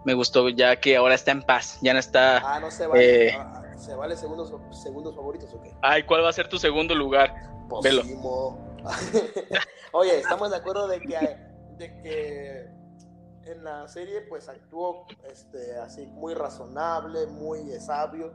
Me 0.04 0.14
gustó 0.14 0.48
ya 0.48 0.76
que 0.80 0.96
ahora 0.96 1.14
está 1.14 1.32
en 1.32 1.42
paz, 1.42 1.78
ya 1.82 1.92
no 1.92 1.98
está 1.98 2.38
Ah, 2.38 2.60
no 2.60 2.70
se 2.70 2.86
vale. 2.86 3.28
Eh. 3.28 3.36
ah, 3.38 3.62
¿Se 3.76 3.94
vale 3.94 4.16
segundos, 4.16 4.52
segundos 4.82 5.14
favoritos 5.14 5.52
o 5.54 5.60
qué? 5.62 5.72
Ay, 5.82 6.02
¿cuál 6.04 6.24
va 6.24 6.30
a 6.30 6.32
ser 6.32 6.48
tu 6.48 6.58
segundo 6.58 6.94
lugar? 6.94 7.34
Velo. 7.82 8.02
Posimo. 8.02 8.78
Oye, 9.92 10.18
estamos 10.18 10.50
de 10.50 10.56
acuerdo 10.56 10.88
de 10.88 11.00
que, 11.00 11.36
de 11.78 12.02
que 12.02 13.50
en 13.50 13.64
la 13.64 13.86
serie 13.88 14.22
pues 14.22 14.48
actuó 14.48 15.06
este, 15.30 15.76
así 15.78 16.06
muy 16.06 16.34
razonable, 16.34 17.26
muy 17.26 17.70
sabio 17.80 18.32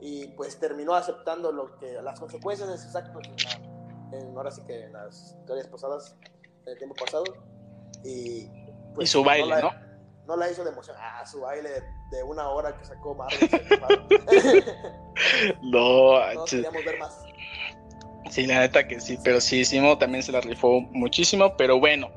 y 0.00 0.28
pues 0.28 0.58
terminó 0.58 0.94
aceptando 0.94 1.52
lo 1.52 1.76
que 1.78 1.92
las 2.02 2.18
consecuencias 2.20 2.68
de 2.68 2.78
sus 2.78 2.94
actos 2.94 3.22
en 3.26 3.36
la- 4.12 4.18
en- 4.18 4.36
ahora 4.36 4.50
sí 4.50 4.62
que 4.66 4.84
en 4.84 4.92
las 4.92 5.34
historias 5.40 5.66
pasadas, 5.68 6.16
en 6.64 6.72
el 6.72 6.78
tiempo 6.78 6.94
pasado 6.96 7.24
y 8.04 8.48
pues 8.94 9.08
y 9.08 9.12
su 9.12 9.22
baile, 9.24 9.46
la- 9.48 9.60
¿no? 9.62 9.85
No 10.26 10.36
la 10.36 10.50
hizo 10.50 10.64
de 10.64 10.70
emoción. 10.70 10.96
Ah, 10.98 11.24
su 11.26 11.40
baile 11.40 11.70
de 12.10 12.22
una 12.22 12.48
hora 12.48 12.76
que 12.76 12.84
sacó 12.84 13.14
Marvel. 13.14 13.48
No, 15.62 16.34
no 16.34 16.44
queríamos 16.44 16.84
ver 16.84 16.98
más. 16.98 17.24
sí, 18.30 18.46
la 18.46 18.60
neta 18.60 18.86
que 18.86 19.00
sí, 19.00 19.18
pero 19.24 19.40
sí, 19.40 19.64
Simo 19.64 19.96
también 19.96 20.22
se 20.22 20.32
la 20.32 20.40
rifó 20.40 20.80
muchísimo, 20.80 21.56
pero 21.56 21.78
bueno, 21.78 22.10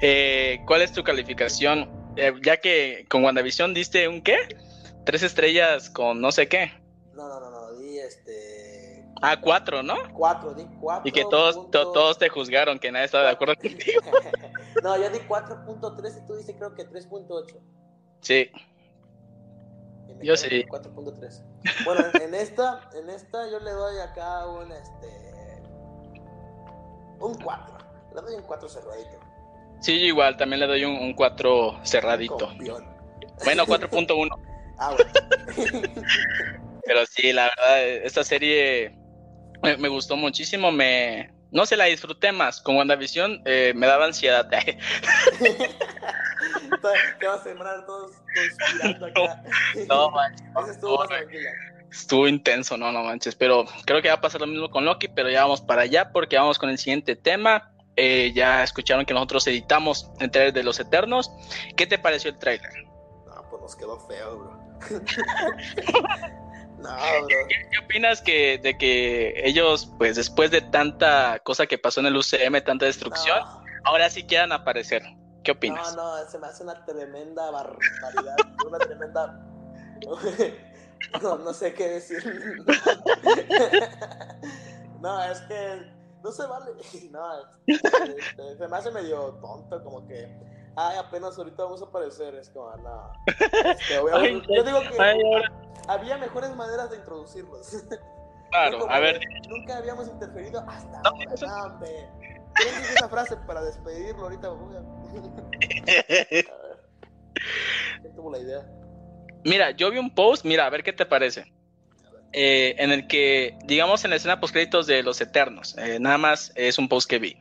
eh, 0.00 0.62
¿cuál 0.66 0.82
es 0.82 0.92
tu 0.92 1.04
calificación? 1.04 1.90
Eh, 2.16 2.32
ya 2.44 2.56
que 2.56 3.06
con 3.08 3.24
WandaVision 3.24 3.74
diste 3.74 4.08
un 4.08 4.22
qué? 4.22 4.36
Tres 5.04 5.22
estrellas 5.22 5.90
con 5.90 6.20
no 6.20 6.32
sé 6.32 6.48
qué. 6.48 6.72
No, 7.14 7.28
no, 7.28 7.40
no, 7.40 7.50
no, 7.50 7.78
di 7.78 7.98
este. 7.98 8.57
Ah, 9.20 9.36
cuatro, 9.40 9.82
¿no? 9.82 9.94
Cuatro, 10.12 10.54
di 10.54 10.64
cuatro. 10.80 11.08
Y 11.08 11.12
que 11.12 11.24
todos, 11.24 11.54
to- 11.54 11.62
punto- 11.62 11.92
todos 11.92 12.18
te 12.18 12.28
juzgaron, 12.28 12.78
que 12.78 12.90
nadie 12.92 13.06
estaba 13.06 13.24
de 13.24 13.30
acuerdo 13.30 13.54
contigo. 13.60 14.00
no, 14.82 14.96
yo 14.96 15.10
di 15.10 15.18
4.3 15.20 16.22
y 16.22 16.26
tú 16.26 16.36
dices 16.36 16.54
creo 16.56 16.74
que 16.74 16.88
3.8. 16.88 17.56
Sí, 18.20 18.50
Yo 20.22 20.36
sí. 20.36 20.64
con 20.64 20.82
4.3. 20.82 21.42
Bueno, 21.84 22.04
en, 22.20 22.34
esta, 22.34 22.88
en 22.94 23.10
esta 23.10 23.48
yo 23.50 23.60
le 23.60 23.70
doy 23.72 23.98
acá 24.00 24.46
un 24.46 24.70
este. 24.72 25.08
Un 27.20 27.34
4. 27.42 27.78
Le 28.14 28.22
doy 28.22 28.34
un 28.36 28.42
4 28.42 28.68
cerradito. 28.68 29.18
sí, 29.80 29.92
igual, 29.94 30.36
también 30.36 30.60
le 30.60 30.66
doy 30.66 30.84
un, 30.84 30.94
un 30.96 31.12
cuatro 31.14 31.78
cerradito. 31.84 32.36
Campeón. 32.48 32.84
Bueno, 33.44 33.64
4.1. 33.66 34.28
Ah, 34.80 34.94
bueno. 34.94 35.10
Pero 36.84 37.04
sí, 37.06 37.32
la 37.32 37.44
verdad, 37.48 37.84
esta 38.04 38.22
serie 38.22 38.96
me, 39.62 39.76
me 39.76 39.88
gustó 39.88 40.16
muchísimo. 40.16 40.72
Me, 40.72 41.30
no 41.50 41.66
se 41.66 41.76
la 41.76 41.84
disfruté 41.84 42.32
más. 42.32 42.60
Con 42.60 42.76
WandaVision 42.76 43.42
eh, 43.44 43.72
me 43.74 43.86
daba 43.86 44.06
ansiedad. 44.06 44.48
que 44.50 44.78
vamos 47.26 47.40
a 47.40 47.44
sembrar 47.44 47.86
todos 47.86 48.12
conspirando 48.34 49.06
acá. 49.06 49.42
no, 49.88 50.10
manches, 50.10 50.46
Esa 50.50 50.72
estuvo 50.72 50.98
más 50.98 51.10
no, 51.10 51.16
tranquila. 51.16 51.50
estuvo 51.90 52.28
intenso, 52.28 52.76
no, 52.76 52.92
no 52.92 53.02
manches. 53.04 53.34
Pero 53.34 53.64
creo 53.86 54.02
que 54.02 54.08
va 54.08 54.14
a 54.14 54.20
pasar 54.20 54.40
lo 54.40 54.46
mismo 54.46 54.70
con 54.70 54.84
Loki, 54.84 55.08
pero 55.08 55.30
ya 55.30 55.42
vamos 55.42 55.60
para 55.60 55.82
allá 55.82 56.10
porque 56.12 56.36
vamos 56.36 56.58
con 56.58 56.70
el 56.70 56.78
siguiente 56.78 57.16
tema. 57.16 57.72
Eh, 57.96 58.32
ya 58.32 58.62
escucharon 58.62 59.04
que 59.04 59.14
nosotros 59.14 59.46
editamos 59.48 60.08
el 60.20 60.30
trailer 60.30 60.52
de 60.52 60.62
Los 60.62 60.78
Eternos. 60.78 61.32
¿Qué 61.76 61.86
te 61.86 61.98
pareció 61.98 62.30
el 62.30 62.38
trailer? 62.38 62.70
No, 63.26 63.44
pues 63.50 63.62
nos 63.62 63.74
quedó 63.74 63.98
feo, 64.06 64.38
bro. 64.38 64.58
no, 66.78 66.96
bro. 66.96 67.26
¿Qué 67.48 67.78
opinas 67.84 68.22
que, 68.22 68.58
de 68.58 68.78
que 68.78 69.34
ellos, 69.44 69.92
pues 69.98 70.16
después 70.16 70.50
de 70.50 70.60
tanta 70.60 71.38
cosa 71.40 71.66
que 71.66 71.78
pasó 71.78 72.00
en 72.00 72.06
el 72.06 72.16
UCM, 72.16 72.62
tanta 72.64 72.86
destrucción, 72.86 73.40
No, 73.40 73.64
ahora 73.84 74.10
sí 74.10 74.24
quieran 74.24 74.52
aparecer? 74.52 75.02
¿Qué 75.42 75.52
opinas? 75.52 75.96
no, 75.96 76.22
no, 76.22 76.30
se 76.30 76.38
me 76.38 76.46
hace 76.46 76.62
una 76.62 76.84
tremenda 76.84 77.50
barbaridad. 77.50 78.36
una 78.66 78.78
tremenda. 78.78 79.40
no, 81.22 81.38
no 81.38 81.52
sé 81.52 81.74
qué 81.74 81.88
decir. 81.88 82.22
no, 85.00 85.24
es 85.24 85.40
que 85.42 85.92
no 86.22 86.32
se 86.32 86.46
vale. 86.46 86.72
No, 87.10 87.40
este, 87.66 88.58
se 88.58 88.68
me 88.68 88.76
hace 88.76 88.90
medio 88.90 89.38
tonto, 89.40 89.82
como 89.82 90.06
que. 90.06 90.28
Ay, 90.80 90.96
apenas 90.96 91.36
ahorita 91.36 91.64
vamos 91.64 91.82
a 91.82 91.86
aparecer. 91.86 92.36
Es. 92.36 92.52
Este, 93.26 93.98
voy 93.98 94.12
a- 94.12 94.16
Ay, 94.16 94.40
yo 94.54 94.62
digo 94.62 94.80
que 94.82 95.02
Ay, 95.02 95.18
había 95.88 96.16
mejores 96.18 96.54
maneras 96.54 96.88
de 96.90 96.98
introducirlos. 96.98 97.84
claro, 98.50 98.88
a 98.88 99.00
ver, 99.00 99.20
Nunca 99.48 99.78
habíamos 99.78 100.06
interferido 100.06 100.60
hasta 100.68 101.02
No, 101.02 101.10
ahora. 101.10 101.34
eso- 101.34 101.46
hombre. 101.46 102.08
¿Quién 102.54 102.76
dice 102.76 102.94
esa 102.94 103.08
frase 103.08 103.36
para 103.38 103.62
despedirlo 103.62 104.22
ahorita? 104.22 104.48
A- 104.50 104.52
¿Quién 108.00 108.14
tuvo 108.14 108.30
la 108.30 108.38
idea? 108.38 108.64
Mira, 109.44 109.72
yo 109.72 109.90
vi 109.90 109.98
un 109.98 110.14
post, 110.14 110.44
mira, 110.44 110.66
a 110.66 110.70
ver 110.70 110.84
qué 110.84 110.92
te 110.92 111.06
parece. 111.06 111.52
Eh, 112.32 112.76
en 112.78 112.92
el 112.92 113.08
que, 113.08 113.58
digamos, 113.64 114.04
en 114.04 114.10
la 114.10 114.16
escena 114.16 114.38
post 114.38 114.52
créditos 114.52 114.86
de 114.86 115.02
Los 115.02 115.20
Eternos, 115.20 115.76
eh, 115.78 115.98
nada 115.98 116.18
más 116.18 116.52
es 116.54 116.78
un 116.78 116.88
post 116.88 117.08
que 117.10 117.18
vi. 117.18 117.36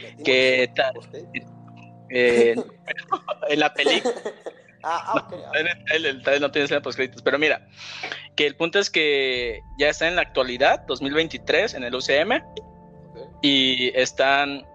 ¿Le 0.00 0.16
¿Qué 0.22 0.70
dimos 0.74 1.10
tal? 1.10 1.20
Eh, 2.10 2.54
en 3.48 3.60
la 3.60 3.72
película, 3.72 4.14
Ah, 4.82 5.02
ah, 5.08 5.26
ok. 5.26 5.34
ah, 5.46 5.58
en 5.58 5.66
el 5.66 6.06
el 6.06 6.22
trailer 6.22 6.40
no 6.40 6.50
tiene 6.50 6.64
escena 6.64 6.80
post 6.80 6.96
créditos, 6.96 7.22
pero 7.22 7.38
mira, 7.38 7.68
que 8.34 8.46
el 8.46 8.56
punto 8.56 8.78
es 8.78 8.88
que 8.88 9.60
ya 9.78 9.90
está 9.90 10.08
en 10.08 10.16
la 10.16 10.22
actualidad, 10.22 10.86
2023, 10.86 11.74
en 11.74 11.84
el 11.84 11.94
UCM, 11.94 12.42
y 13.42 13.92
están, 13.94 14.66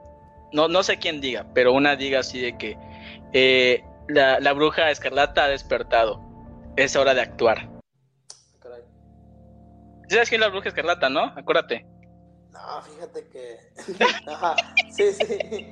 no, 0.54 0.68
no 0.68 0.84
sé 0.84 1.00
quién 1.00 1.22
diga, 1.22 1.48
pero 1.56 1.74
una 1.74 1.96
diga 1.96 2.20
así 2.20 2.40
de 2.40 2.58
que 2.58 2.78
eh, 3.34 3.84
la, 4.08 4.40
la 4.40 4.54
bruja 4.54 4.92
escarlata 4.92 5.46
ha 5.46 5.48
despertado, 5.48 6.22
es 6.78 6.96
hora 6.96 7.16
de 7.16 7.22
actuar. 7.22 7.68
Caray. 8.60 8.82
¿Sabes 10.08 10.30
quién 10.30 10.42
es 10.42 10.48
la 10.48 10.52
bruja 10.52 10.70
escarlata, 10.70 11.10
no? 11.10 11.34
Acuérdate. 11.36 11.84
No, 12.52 12.82
fíjate 12.82 13.28
que. 13.30 13.58
Ajá, 14.28 14.56
sí, 14.92 15.12
sí. 15.14 15.72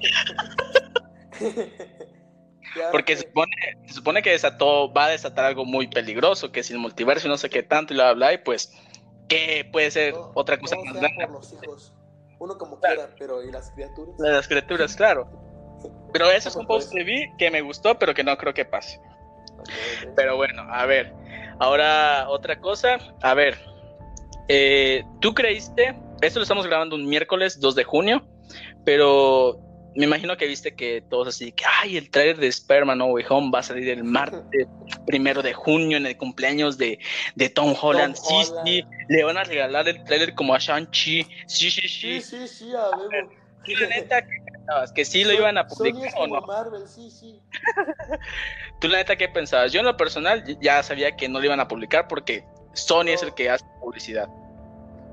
Porque 2.91 3.13
que- 3.13 3.17
se 3.21 3.27
supone, 3.27 3.51
se 3.87 3.93
supone 3.93 4.21
que 4.21 4.31
desató, 4.31 4.91
va 4.91 5.05
a 5.05 5.09
desatar 5.09 5.45
algo 5.45 5.65
muy 5.65 5.87
peligroso, 5.87 6.51
que 6.51 6.61
es 6.61 6.71
el 6.71 6.79
multiverso 6.79 7.27
y 7.27 7.29
no 7.29 7.37
sé 7.37 7.49
qué 7.49 7.61
tanto 7.63 7.93
y 7.93 7.97
bla, 7.97 8.13
bla, 8.13 8.33
y 8.33 8.37
pues, 8.39 8.73
que 9.27 9.67
puede 9.71 9.91
ser 9.91 10.15
otra 10.33 10.59
cosa 10.59 10.75
más 10.83 10.95
grande. 10.95 11.27
los 11.31 11.53
hijos. 11.53 11.93
Uno 12.39 12.57
como 12.57 12.79
Claro. 12.79 12.95
quiera, 12.95 13.15
pero 13.17 13.43
¿y 13.43 13.51
las 13.51 13.69
criaturas? 13.71 14.15
las 14.17 14.47
criaturas, 14.47 14.95
claro. 14.97 15.27
Pero 16.11 16.31
ese 16.31 16.49
es 16.49 16.55
un 16.55 16.65
Pues, 16.65 16.85
post 16.85 16.95
que 16.95 17.03
vi 17.03 17.35
que 17.37 17.51
me 17.51 17.61
gustó, 17.61 17.97
pero 17.99 18.13
que 18.13 18.23
no 18.23 18.37
creo 18.37 18.53
que 18.53 18.65
pase. 18.65 18.99
Pero 20.15 20.35
bueno, 20.37 20.63
a 20.69 20.85
ver, 20.85 21.13
ahora 21.59 22.27
otra 22.29 22.59
cosa, 22.59 22.97
a 23.21 23.33
ver, 23.33 23.57
eh, 24.47 25.03
¿tú 25.21 25.33
creíste? 25.33 25.95
Esto 26.21 26.39
lo 26.39 26.43
estamos 26.43 26.65
grabando 26.67 26.95
un 26.95 27.05
miércoles 27.07 27.59
2 27.59 27.75
de 27.75 27.83
junio, 27.83 28.25
pero 28.83 29.59
me 29.95 30.05
imagino 30.05 30.35
que 30.37 30.47
viste 30.47 30.75
que 30.75 31.01
todos 31.01 31.27
así, 31.27 31.51
que 31.51 31.63
ay, 31.81 31.97
el 31.97 32.09
trailer 32.09 32.37
de 32.37 32.47
Spider-Man 32.47 32.97
No 32.97 33.05
Way 33.07 33.25
Home 33.29 33.51
va 33.53 33.59
a 33.59 33.63
salir 33.63 33.89
el 33.89 34.03
martes 34.03 34.67
primero 35.05 35.41
de 35.41 35.53
junio 35.53 35.97
en 35.97 36.05
el 36.05 36.17
cumpleaños 36.17 36.77
de, 36.77 36.99
de 37.35 37.49
Tom 37.49 37.75
Holland. 37.79 38.15
Tom 38.15 38.23
sí, 38.43 38.51
Holland. 38.51 38.67
sí, 38.67 38.83
le 39.09 39.23
van 39.23 39.37
a 39.37 39.43
regalar 39.43 39.87
el 39.87 40.03
trailer 40.03 40.33
como 40.33 40.55
a 40.55 40.59
Shang-Chi. 40.59 41.23
Sí, 41.47 41.69
sí, 41.71 41.87
Sí, 41.87 41.87
sí. 41.87 42.21
sí, 42.21 42.47
sí, 42.47 42.71
a 42.75 42.95
ver. 43.09 43.27
Sí, 43.65 43.75
la 43.75 43.87
neta, 43.87 44.21
¿qué 44.21 44.35
pensabas? 44.51 44.91
¿Que 44.91 45.05
sí 45.05 45.23
lo 45.23 45.31
iban 45.31 45.57
a 45.57 45.65
publicar 45.67 46.11
o 46.17 46.27
no? 46.27 46.41
Marvel, 46.41 46.87
sí, 46.87 47.09
sí. 47.09 47.39
¿Tú 48.81 48.87
la 48.89 48.97
neta 48.97 49.15
qué 49.15 49.29
pensabas? 49.29 49.71
Yo 49.71 49.79
en 49.79 49.85
lo 49.85 49.95
personal 49.95 50.43
ya 50.59 50.83
sabía 50.83 51.15
que 51.15 51.29
no 51.29 51.39
lo 51.39 51.45
iban 51.45 51.59
a 51.59 51.67
publicar 51.67 52.07
porque 52.07 52.43
Sony 52.73 53.09
es 53.09 53.23
el 53.23 53.33
que 53.33 53.49
hace 53.49 53.63
publicidad. 53.79 54.27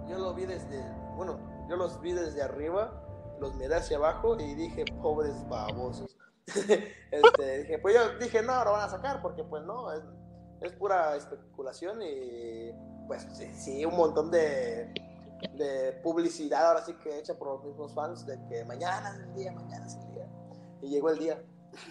Yo 0.08 0.18
lo 0.18 0.34
vi 0.34 0.46
desde, 0.46 0.82
bueno, 1.14 1.38
yo 1.68 1.76
los 1.76 2.00
vi 2.00 2.12
desde 2.12 2.42
arriba, 2.42 2.92
los 3.40 3.54
miré 3.54 3.75
hacia 3.75 3.97
abajo 3.97 4.38
y 4.38 4.54
dije, 4.54 4.85
pobres 5.02 5.35
babosos. 5.49 6.16
este, 6.47 7.59
dije, 7.59 7.78
pues 7.78 7.94
yo 7.94 8.18
dije, 8.18 8.42
no, 8.42 8.64
lo 8.64 8.73
van 8.73 8.82
a 8.82 8.88
sacar 8.88 9.23
porque 9.23 9.44
pues 9.44 9.64
no, 9.64 9.92
es, 9.92 10.02
es 10.62 10.73
pura 10.73 11.16
especulación 11.16 12.02
y 12.02 12.73
pues 13.06 13.26
sí, 13.32 13.47
sí, 13.54 13.85
un 13.85 13.97
montón 13.97 14.30
de, 14.30 14.92
de 15.54 15.92
publicidad 16.02 16.68
ahora 16.68 16.85
sí 16.85 16.94
que 17.02 17.18
hecha 17.18 17.35
por 17.35 17.49
los 17.49 17.64
mismos 17.64 17.94
fans 17.94 18.26
de 18.26 18.38
que 18.49 18.64
mañana 18.64 19.11
es 19.11 19.16
el 19.26 19.35
día, 19.35 19.52
mañana 19.52 19.87
es 19.87 19.94
el 19.94 20.14
día. 20.14 20.26
Y 20.82 20.88
llegó 20.88 21.11
el 21.11 21.18
día. 21.18 21.42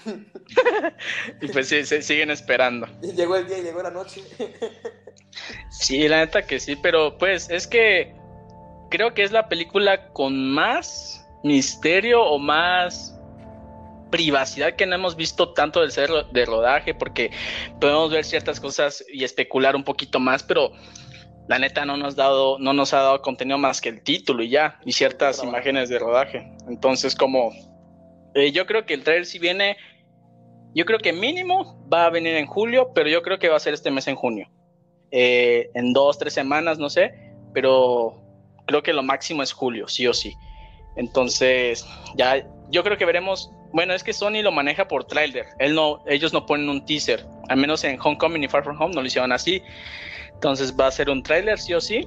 y 1.41 1.47
pues 1.47 1.67
sí, 1.67 1.85
se 1.85 2.01
siguen 2.01 2.31
esperando. 2.31 2.87
Y 3.01 3.13
llegó 3.13 3.35
el 3.35 3.47
día 3.47 3.59
y 3.59 3.63
llegó 3.63 3.81
la 3.81 3.91
noche. 3.91 4.23
sí, 5.69 6.07
la 6.07 6.17
neta 6.17 6.45
que 6.45 6.59
sí, 6.59 6.75
pero 6.75 7.17
pues 7.17 7.49
es 7.49 7.67
que 7.67 8.15
creo 8.89 9.13
que 9.13 9.23
es 9.23 9.31
la 9.31 9.47
película 9.47 10.09
con 10.13 10.51
más 10.51 11.18
misterio 11.43 12.23
o 12.23 12.37
más 12.39 13.15
privacidad 14.09 14.75
que 14.75 14.85
no 14.85 14.95
hemos 14.95 15.15
visto 15.15 15.53
tanto 15.53 15.81
del 15.81 15.91
ser 15.91 16.09
de 16.31 16.45
rodaje, 16.45 16.93
porque 16.93 17.31
podemos 17.79 18.11
ver 18.11 18.25
ciertas 18.25 18.59
cosas 18.59 19.05
y 19.11 19.23
especular 19.23 19.75
un 19.75 19.83
poquito 19.83 20.19
más, 20.19 20.43
pero 20.43 20.71
la 21.47 21.59
neta 21.59 21.85
no 21.85 21.97
nos, 21.97 22.15
dado, 22.15 22.59
no 22.59 22.73
nos 22.73 22.93
ha 22.93 23.01
dado 23.01 23.21
contenido 23.21 23.57
más 23.57 23.81
que 23.81 23.89
el 23.89 24.01
título 24.01 24.43
y 24.43 24.49
ya, 24.49 24.79
y 24.85 24.91
ciertas 24.91 25.43
imágenes 25.43 25.89
de 25.89 25.99
rodaje. 25.99 26.51
Entonces, 26.67 27.15
como 27.15 27.51
eh, 28.35 28.51
yo 28.51 28.65
creo 28.65 28.85
que 28.85 28.93
el 28.93 29.03
trailer 29.03 29.25
si 29.25 29.39
viene, 29.39 29.77
yo 30.75 30.85
creo 30.85 30.99
que 30.99 31.13
mínimo 31.13 31.87
va 31.91 32.05
a 32.05 32.09
venir 32.09 32.35
en 32.35 32.45
julio, 32.45 32.91
pero 32.93 33.09
yo 33.09 33.21
creo 33.21 33.39
que 33.39 33.49
va 33.49 33.57
a 33.57 33.59
ser 33.59 33.73
este 33.73 33.91
mes 33.91 34.07
en 34.07 34.15
junio. 34.15 34.49
Eh, 35.11 35.71
en 35.73 35.93
dos, 35.93 36.19
tres 36.19 36.33
semanas, 36.33 36.77
no 36.77 36.89
sé, 36.89 37.13
pero 37.53 38.21
creo 38.67 38.83
que 38.83 38.93
lo 38.93 39.01
máximo 39.01 39.41
es 39.41 39.51
julio, 39.51 39.87
sí 39.87 40.05
o 40.05 40.13
sí. 40.13 40.35
Entonces, 40.95 41.85
ya, 42.15 42.45
yo 42.69 42.83
creo 42.83 42.97
que 42.97 43.05
veremos. 43.05 43.51
Bueno, 43.71 43.93
es 43.93 44.03
que 44.03 44.13
Sony 44.13 44.41
lo 44.41 44.51
maneja 44.51 44.87
por 44.87 45.05
trailer. 45.05 45.45
Él 45.59 45.75
no, 45.75 46.03
ellos 46.07 46.33
no 46.33 46.45
ponen 46.45 46.69
un 46.69 46.85
teaser. 46.85 47.25
Al 47.49 47.57
menos 47.57 47.83
en 47.83 47.99
Homecoming 48.01 48.43
y 48.43 48.47
Far 48.47 48.63
From 48.63 48.81
Home 48.81 48.95
no 48.95 49.01
lo 49.01 49.07
hicieron 49.07 49.31
así. 49.31 49.61
Entonces 50.33 50.75
va 50.77 50.87
a 50.87 50.91
ser 50.91 51.09
un 51.09 51.21
trailer, 51.21 51.59
sí 51.59 51.73
o 51.73 51.81
sí. 51.81 52.05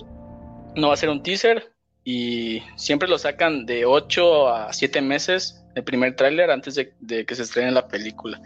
No 0.75 0.89
va 0.89 0.95
a 0.95 0.97
ser 0.97 1.09
un 1.09 1.23
teaser. 1.23 1.73
Y 2.05 2.63
siempre 2.77 3.09
lo 3.09 3.17
sacan 3.17 3.65
de 3.65 3.85
8 3.85 4.49
a 4.49 4.73
7 4.73 5.01
meses 5.03 5.63
el 5.75 5.85
primer 5.85 6.17
tráiler 6.17 6.51
antes 6.51 6.75
de, 6.75 7.27
que 7.27 7.35
se 7.35 7.43
estrene 7.43 7.71
la 7.71 7.89
película. 7.89 8.41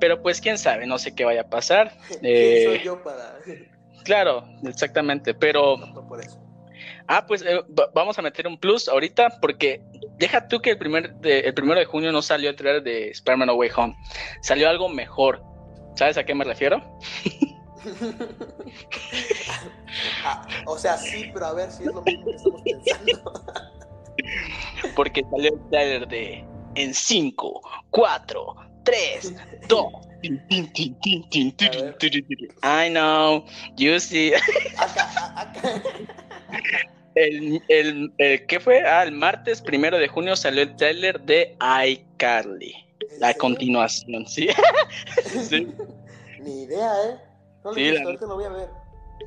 Pero 0.00 0.22
pues 0.22 0.40
quién 0.40 0.58
sabe, 0.58 0.86
no 0.86 0.98
sé 0.98 1.14
qué 1.14 1.24
vaya 1.24 1.42
a 1.42 1.48
pasar. 1.48 1.96
¿Quién 2.08 2.20
soy 2.20 2.30
eh, 2.30 2.82
yo 2.84 3.02
para...? 3.02 3.38
Claro, 4.04 4.44
exactamente, 4.64 5.34
pero... 5.34 5.76
Ah, 7.06 7.26
pues 7.26 7.42
eh, 7.42 7.60
vamos 7.94 8.18
a 8.18 8.22
meter 8.22 8.46
un 8.46 8.58
plus 8.58 8.88
ahorita 8.88 9.38
porque 9.40 9.82
deja 10.18 10.48
tú 10.48 10.60
que 10.60 10.70
el, 10.70 10.78
primer 10.78 11.14
de, 11.16 11.40
el 11.40 11.54
primero 11.54 11.78
de 11.78 11.86
junio 11.86 12.12
no 12.12 12.22
salió 12.22 12.50
el 12.50 12.56
trailer 12.56 12.82
de 12.82 13.10
Spider-Man 13.10 13.50
Away 13.50 13.70
Home. 13.76 13.96
Salió 14.42 14.68
algo 14.68 14.88
mejor. 14.88 15.42
¿Sabes 15.96 16.16
a 16.16 16.24
qué 16.24 16.34
me 16.34 16.44
refiero? 16.44 16.82
Ah, 20.24 20.46
o 20.66 20.78
sea, 20.78 20.96
sí, 20.96 21.30
pero 21.32 21.46
a 21.46 21.52
ver 21.52 21.70
si 21.70 21.84
es 21.84 21.92
lo 21.92 22.02
mismo 22.02 22.24
que 22.24 22.32
estamos 22.32 22.62
pensando. 22.62 23.44
porque 24.96 25.22
salió 25.30 25.52
el 25.52 25.70
trailer 25.70 26.08
de 26.08 26.44
en 26.74 26.94
5, 26.94 27.60
4, 27.90 28.56
3, 28.84 29.34
2. 29.68 29.84
I 32.62 32.88
know, 32.88 33.44
you 33.76 34.00
see. 34.00 34.32
El, 37.14 37.62
el, 37.68 38.12
el, 38.18 38.46
¿Qué 38.46 38.58
fue? 38.58 38.82
Ah, 38.82 39.04
el 39.04 39.12
martes 39.12 39.62
primero 39.62 39.98
de 39.98 40.08
junio 40.08 40.34
salió 40.34 40.62
el 40.62 40.74
trailer 40.76 41.20
de 41.20 41.56
iCarly. 41.86 42.74
La 43.20 43.34
continuación, 43.34 44.26
¿sí? 44.26 44.48
sí. 45.48 45.72
Ni 46.40 46.62
idea, 46.62 46.92
¿eh? 47.06 47.16
No 47.64 47.72
sí, 47.72 47.90
la... 47.92 48.02
lo 48.02 48.34
voy 48.34 48.44
a 48.44 48.48
ver. 48.48 48.68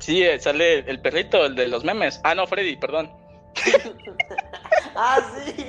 Sí, 0.00 0.22
eh, 0.22 0.38
sale 0.38 0.80
el 0.80 1.00
perrito, 1.00 1.46
el 1.46 1.54
de 1.54 1.68
los 1.68 1.84
memes. 1.84 2.20
Ah, 2.24 2.34
no, 2.34 2.46
Freddy, 2.46 2.76
perdón. 2.76 3.10
ah, 4.94 5.18
sí. 5.44 5.66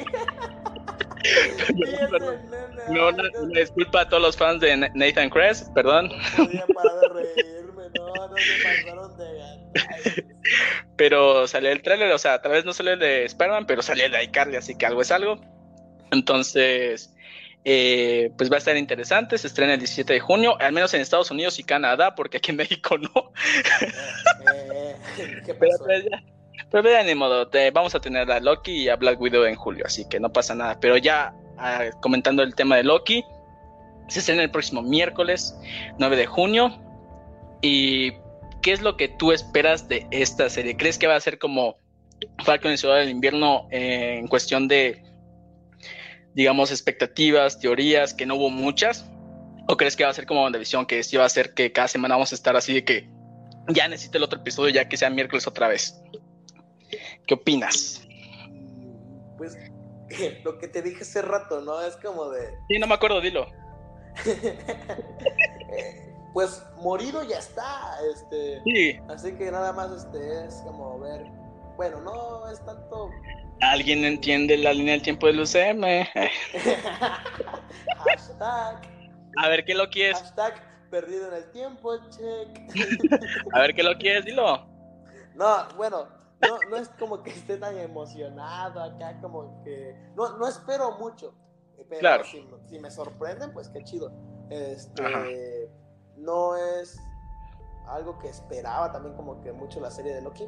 no, 2.89 3.09
una, 3.09 3.23
disculpa 3.53 4.01
a 4.01 4.09
todos 4.09 4.23
los 4.23 4.37
fans 4.37 4.61
de 4.61 4.77
Nathan 4.93 5.29
Kress, 5.29 5.69
perdón. 5.75 6.11
Pero 10.95 11.47
salió 11.47 11.71
el 11.71 11.81
trailer, 11.81 12.11
o 12.11 12.17
sea, 12.17 12.41
tal 12.41 12.51
vez 12.53 12.65
no 12.65 12.73
salió 12.73 12.93
el 12.93 12.99
de 12.99 13.25
Spider-Man, 13.25 13.65
pero 13.65 13.81
salió 13.81 14.05
el 14.05 14.11
de 14.11 14.23
iCarly, 14.23 14.57
así 14.57 14.77
que 14.77 14.85
algo 14.85 15.01
es 15.01 15.11
algo. 15.11 15.39
Entonces, 16.11 17.13
eh, 17.65 18.31
pues 18.37 18.49
va 18.51 18.55
a 18.55 18.59
estar 18.59 18.77
interesante. 18.77 19.37
Se 19.37 19.47
estrena 19.47 19.73
el 19.73 19.79
17 19.79 20.13
de 20.13 20.19
junio, 20.19 20.59
al 20.59 20.73
menos 20.73 20.93
en 20.93 21.01
Estados 21.01 21.31
Unidos 21.31 21.59
y 21.59 21.63
Canadá, 21.63 22.15
porque 22.15 22.37
aquí 22.37 22.51
en 22.51 22.57
México 22.57 22.97
no. 22.97 23.31
Eh, 24.53 24.95
eh, 25.19 25.41
¿qué 25.45 25.53
pasó? 25.53 25.85
Pero, 25.85 26.05
pues, 26.09 26.38
pero 26.71 26.83
vean, 26.83 27.07
ni 27.07 27.15
modo, 27.15 27.49
vamos 27.73 27.95
a 27.95 27.99
tener 27.99 28.31
a 28.31 28.39
Loki 28.39 28.83
y 28.83 28.89
a 28.89 28.95
Black 28.95 29.19
Widow 29.19 29.45
en 29.45 29.55
julio, 29.55 29.85
así 29.87 30.07
que 30.07 30.19
no 30.19 30.31
pasa 30.31 30.53
nada. 30.53 30.79
Pero 30.79 30.97
ya 30.97 31.33
ah, 31.57 31.85
comentando 32.01 32.43
el 32.43 32.53
tema 32.53 32.77
de 32.77 32.83
Loki, 32.83 33.23
se 34.07 34.19
estrena 34.19 34.43
el 34.43 34.51
próximo 34.51 34.81
miércoles 34.81 35.55
9 35.97 36.15
de 36.15 36.25
junio. 36.27 36.79
¿Y 37.61 38.13
qué 38.61 38.71
es 38.71 38.81
lo 38.81 38.97
que 38.97 39.07
tú 39.07 39.31
esperas 39.31 39.87
de 39.87 40.07
esta 40.11 40.49
serie? 40.49 40.77
¿Crees 40.77 40.97
que 40.97 41.07
va 41.07 41.15
a 41.15 41.19
ser 41.19 41.39
como 41.39 41.77
Falcon 42.43 42.71
y 42.71 42.77
Ciudad 42.77 42.97
del 42.97 43.09
Invierno 43.09 43.67
en 43.71 44.27
cuestión 44.27 44.67
de, 44.67 45.03
digamos, 46.35 46.71
expectativas, 46.71 47.59
teorías, 47.59 48.13
que 48.13 48.25
no 48.25 48.35
hubo 48.35 48.49
muchas? 48.49 49.09
¿O 49.67 49.75
crees 49.75 49.95
que 49.95 50.03
va 50.03 50.11
a 50.11 50.13
ser 50.13 50.25
como 50.25 50.43
WandaVision, 50.43 50.85
que 50.85 51.03
sí 51.03 51.17
va 51.17 51.25
a 51.25 51.29
ser 51.29 51.53
que 51.53 51.71
cada 51.71 51.87
semana 51.87 52.15
vamos 52.15 52.31
a 52.31 52.35
estar 52.35 52.55
así 52.55 52.73
de 52.73 52.83
que 52.83 53.09
ya 53.67 53.87
necesito 53.87 54.17
el 54.17 54.23
otro 54.23 54.39
episodio, 54.39 54.73
ya 54.73 54.87
que 54.87 54.97
sea 54.97 55.09
miércoles 55.09 55.45
otra 55.47 55.67
vez? 55.67 56.01
¿Qué 57.29 57.35
opinas? 57.35 58.01
Pues 59.37 59.55
lo 60.43 60.57
que 60.57 60.67
te 60.67 60.81
dije 60.81 61.03
hace 61.03 61.21
rato, 61.21 61.61
¿no? 61.61 61.79
Es 61.79 61.95
como 61.97 62.31
de... 62.31 62.57
Sí, 62.67 62.79
no 62.79 62.87
me 62.87 62.95
acuerdo, 62.95 63.21
dilo. 63.21 63.45
Pues 66.31 66.63
morido 66.77 67.23
ya 67.23 67.39
está, 67.39 67.97
este... 68.13 68.61
Sí. 68.63 68.99
Así 69.09 69.33
que 69.33 69.51
nada 69.51 69.73
más 69.73 69.91
este 69.91 70.45
es 70.45 70.61
como 70.63 70.99
ver... 70.99 71.25
Bueno, 71.75 72.01
no 72.01 72.47
es 72.51 72.63
tanto... 72.63 73.09
¿Alguien 73.61 74.05
entiende 74.05 74.55
la 74.57 74.73
línea 74.73 74.93
del 74.93 75.01
tiempo 75.01 75.25
del 75.25 75.39
UCM? 75.39 75.81
Hashtag. 77.97 78.81
A 79.37 79.49
ver 79.49 79.65
qué 79.65 79.73
lo 79.73 79.89
quieres. 79.89 80.19
Hashtag 80.19 80.89
perdido 80.91 81.29
en 81.29 81.33
el 81.33 81.51
tiempo, 81.51 81.97
check. 82.11 82.59
A 83.53 83.61
ver 83.61 83.73
qué 83.73 83.81
lo 83.81 83.97
quieres, 83.97 84.23
dilo. 84.23 84.67
No, 85.33 85.67
bueno, 85.77 86.18
no, 86.41 86.57
no 86.69 86.77
es 86.77 86.89
como 86.89 87.21
que 87.23 87.31
esté 87.31 87.57
tan 87.57 87.77
emocionado 87.77 88.81
acá, 88.81 89.19
como 89.21 89.61
que. 89.63 89.95
No, 90.15 90.37
no 90.37 90.47
espero 90.47 90.97
mucho. 90.97 91.33
Pero 91.89 91.99
claro. 91.99 92.23
si, 92.23 92.79
me 92.79 92.91
sorprenden, 92.91 93.51
pues 93.51 93.69
qué 93.69 93.83
chido. 93.83 94.11
Este. 94.49 95.69
No 96.17 96.55
es 96.55 96.99
algo 97.87 98.19
que 98.19 98.29
esperaba 98.29 98.91
también, 98.91 99.15
como 99.15 99.41
que 99.41 99.51
mucho 99.51 99.79
la 99.79 99.89
serie 99.89 100.13
de 100.13 100.21
Loki. 100.21 100.47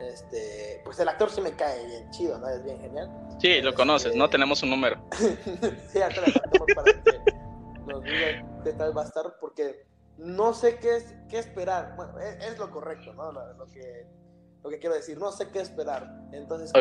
Este, 0.00 0.82
pues 0.84 0.98
el 1.00 1.08
actor 1.08 1.30
sí 1.30 1.40
me 1.40 1.52
cae 1.52 1.86
bien 1.86 2.10
chido, 2.10 2.38
¿no? 2.38 2.48
Es 2.48 2.62
bien 2.62 2.78
genial. 2.78 3.10
Sí, 3.38 3.62
lo 3.62 3.74
conoces, 3.74 4.14
¿no? 4.14 4.24
Este, 4.24 4.32
Tenemos 4.32 4.62
un 4.62 4.70
número. 4.70 5.02
sí, 5.12 5.98
le 5.98 6.74
para 6.74 6.92
que 7.02 7.22
nos 7.86 8.02
diga 8.02 8.62
qué 8.62 8.72
tal 8.74 8.96
va 8.96 9.02
a 9.02 9.04
estar, 9.06 9.36
porque 9.40 9.86
no 10.18 10.52
sé 10.52 10.78
qué, 10.78 10.96
es, 10.96 11.14
qué 11.30 11.38
esperar. 11.38 11.96
Bueno, 11.96 12.18
es, 12.20 12.44
es 12.44 12.58
lo 12.58 12.70
correcto, 12.70 13.14
¿no? 13.14 13.32
lo 13.32 13.66
que 13.66 14.06
lo 14.66 14.70
que 14.70 14.80
quiero 14.80 14.96
decir, 14.96 15.16
no 15.16 15.30
sé 15.30 15.48
qué 15.52 15.60
esperar. 15.60 16.12
Entonces, 16.32 16.72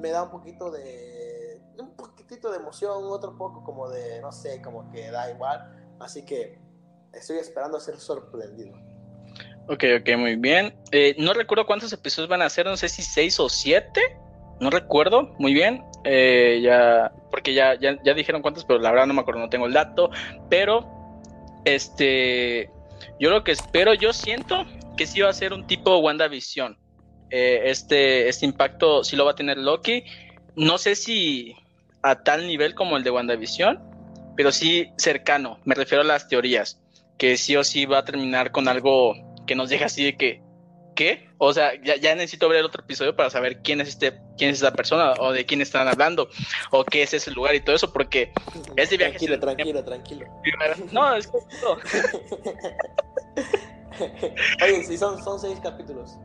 me, 0.00 0.10
da, 0.10 0.24
un 0.24 0.30
poquito 0.30 0.72
de. 0.72 1.62
Un 1.78 1.94
poquitito 1.94 2.50
de 2.50 2.58
emoción, 2.58 3.04
otro 3.04 3.36
poco 3.38 3.62
como 3.62 3.88
de, 3.88 4.20
no 4.20 4.32
sé, 4.32 4.60
como 4.60 4.90
que 4.90 5.08
da 5.10 5.30
igual. 5.30 5.94
Así 6.00 6.24
que 6.24 6.58
estoy 7.12 7.38
esperando 7.38 7.78
a 7.78 7.80
ser 7.80 7.96
sorprendido. 7.96 8.76
Ok, 9.68 9.84
ok, 10.00 10.16
muy 10.18 10.34
bien. 10.34 10.74
Eh, 10.90 11.14
no 11.16 11.32
recuerdo 11.32 11.64
cuántos 11.64 11.92
episodios 11.92 12.28
van 12.28 12.42
a 12.42 12.50
ser, 12.50 12.66
no 12.66 12.76
sé 12.76 12.88
si 12.88 13.02
seis 13.02 13.38
o 13.38 13.48
siete. 13.48 14.18
No 14.58 14.68
recuerdo 14.68 15.32
muy 15.38 15.54
bien. 15.54 15.84
Eh, 16.02 16.60
ya, 16.60 17.12
porque 17.30 17.54
ya, 17.54 17.78
ya, 17.78 18.02
ya 18.02 18.14
dijeron 18.14 18.42
cuántos, 18.42 18.64
pero 18.64 18.80
la 18.80 18.90
verdad 18.90 19.06
no 19.06 19.14
me 19.14 19.20
acuerdo, 19.20 19.40
no 19.40 19.48
tengo 19.48 19.66
el 19.66 19.72
dato. 19.72 20.10
Pero, 20.48 20.84
este, 21.64 22.68
yo 23.20 23.30
lo 23.30 23.44
que 23.44 23.52
espero, 23.52 23.94
yo 23.94 24.12
siento 24.12 24.66
que 24.96 25.06
sí 25.06 25.20
va 25.20 25.30
a 25.30 25.32
ser 25.32 25.52
un 25.52 25.66
tipo 25.66 25.96
WandaVision. 25.98 26.79
Eh, 27.30 27.62
este, 27.66 28.28
este 28.28 28.44
impacto 28.44 29.04
sí 29.04 29.16
lo 29.16 29.24
va 29.24 29.32
a 29.32 29.36
tener 29.36 29.58
Loki. 29.58 30.04
No 30.56 30.78
sé 30.78 30.96
si 30.96 31.54
a 32.02 32.22
tal 32.22 32.46
nivel 32.46 32.74
como 32.74 32.96
el 32.96 33.04
de 33.04 33.10
WandaVision, 33.10 33.78
pero 34.36 34.52
sí 34.52 34.90
cercano. 34.96 35.58
Me 35.64 35.74
refiero 35.74 36.02
a 36.02 36.06
las 36.06 36.28
teorías, 36.28 36.80
que 37.18 37.36
sí 37.36 37.56
o 37.56 37.64
sí 37.64 37.86
va 37.86 37.98
a 37.98 38.04
terminar 38.04 38.52
con 38.52 38.68
algo 38.68 39.14
que 39.46 39.54
nos 39.54 39.68
deja 39.68 39.86
así 39.86 40.04
de 40.04 40.16
que, 40.16 40.42
qué? 40.94 41.28
O 41.38 41.52
sea, 41.52 41.72
ya, 41.82 42.14
necesito 42.14 42.48
ver 42.48 42.58
el 42.58 42.66
otro 42.66 42.82
episodio 42.82 43.16
para 43.16 43.30
saber 43.30 43.62
quién 43.62 43.80
es 43.80 43.88
este, 43.88 44.20
quién 44.36 44.50
es 44.50 44.58
esa 44.58 44.72
persona, 44.72 45.14
o 45.18 45.32
de 45.32 45.46
quién 45.46 45.60
están 45.60 45.88
hablando, 45.88 46.28
o 46.70 46.84
qué 46.84 47.02
es 47.02 47.14
ese 47.14 47.30
lugar 47.30 47.54
y 47.54 47.60
todo 47.60 47.76
eso, 47.76 47.92
porque 47.92 48.32
es 48.76 48.90
de 48.90 48.96
viaje. 48.96 49.18
Tranquilo, 49.18 49.40
tranquilo, 49.40 49.84
tranquilo. 49.84 50.26
No, 50.92 51.14
es 51.14 51.26
que. 51.26 51.38
Oye, 54.64 54.84
sí, 54.84 54.96
son, 54.96 55.22
son 55.22 55.38
seis 55.38 55.58
capítulos. 55.62 56.16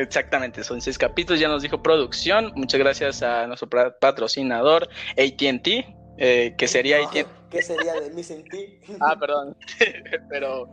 Exactamente, 0.00 0.64
son 0.64 0.80
seis 0.80 0.96
capítulos, 0.96 1.38
ya 1.40 1.48
nos 1.48 1.62
dijo 1.62 1.82
producción. 1.82 2.52
Muchas 2.54 2.80
gracias 2.80 3.22
a 3.22 3.46
nuestro 3.46 3.68
patrocinador 3.68 4.88
ATT, 5.12 5.68
eh, 6.16 6.54
que 6.56 6.68
sería 6.68 7.04
ATT. 7.04 7.26
¿Qué 7.50 7.62
sería 7.62 7.94
de 7.94 8.10
mí 8.10 8.22
sin 8.22 8.44
ti? 8.44 8.80
Ah, 9.00 9.16
perdón. 9.18 9.56
pero, 10.30 10.68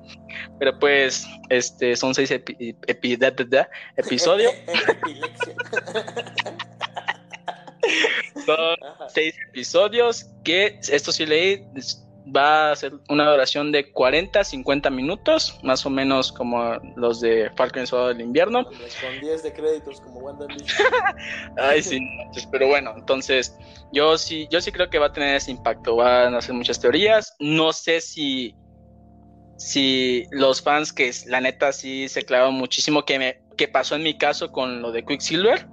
pero 0.59 0.79
pues, 0.79 1.27
este, 1.49 1.95
son 1.95 2.13
seis 2.15 2.31
episodios. 2.31 2.73
son 8.45 8.75
seis 9.09 9.35
episodios 9.49 10.27
que 10.43 10.79
esto 10.87 11.11
sí 11.11 11.25
leí 11.25 11.65
va 12.35 12.71
a 12.71 12.75
ser 12.75 12.93
una 13.09 13.29
duración 13.29 13.71
de 13.71 13.91
40, 13.91 14.43
50 14.43 14.89
minutos, 14.89 15.59
más 15.63 15.85
o 15.85 15.89
menos 15.89 16.31
como 16.31 16.75
los 16.95 17.21
de 17.21 17.51
Falcon 17.55 17.83
y 17.83 18.07
del 18.07 18.21
Invierno. 18.21 18.65
Con 18.65 19.19
10 19.21 19.43
de 19.43 19.53
créditos 19.53 20.01
como 20.01 20.19
Wanda 20.19 20.47
Ay, 21.57 21.81
sí, 21.81 21.99
pero 22.51 22.67
bueno, 22.67 22.93
entonces 22.97 23.55
yo 23.91 24.17
sí, 24.17 24.47
yo 24.51 24.61
sí 24.61 24.71
creo 24.71 24.89
que 24.89 24.99
va 24.99 25.07
a 25.07 25.13
tener 25.13 25.35
ese 25.35 25.51
impacto, 25.51 25.95
van 25.95 26.35
a 26.35 26.39
hacer 26.39 26.53
muchas 26.53 26.79
teorías, 26.79 27.35
no 27.39 27.73
sé 27.73 28.01
si 28.01 28.55
si 29.57 30.25
los 30.29 30.61
fans 30.61 30.93
que 30.93 31.11
la 31.25 31.41
neta 31.41 31.71
sí 31.71 32.07
se 32.09 32.21
clavaron 32.21 32.53
muchísimo 32.53 33.05
que 33.05 33.17
me 33.17 33.41
que 33.57 33.67
pasó 33.67 33.95
en 33.95 34.03
mi 34.03 34.15
caso 34.15 34.51
con 34.51 34.83
lo 34.83 34.91
de 34.91 35.03
Quicksilver 35.03 35.67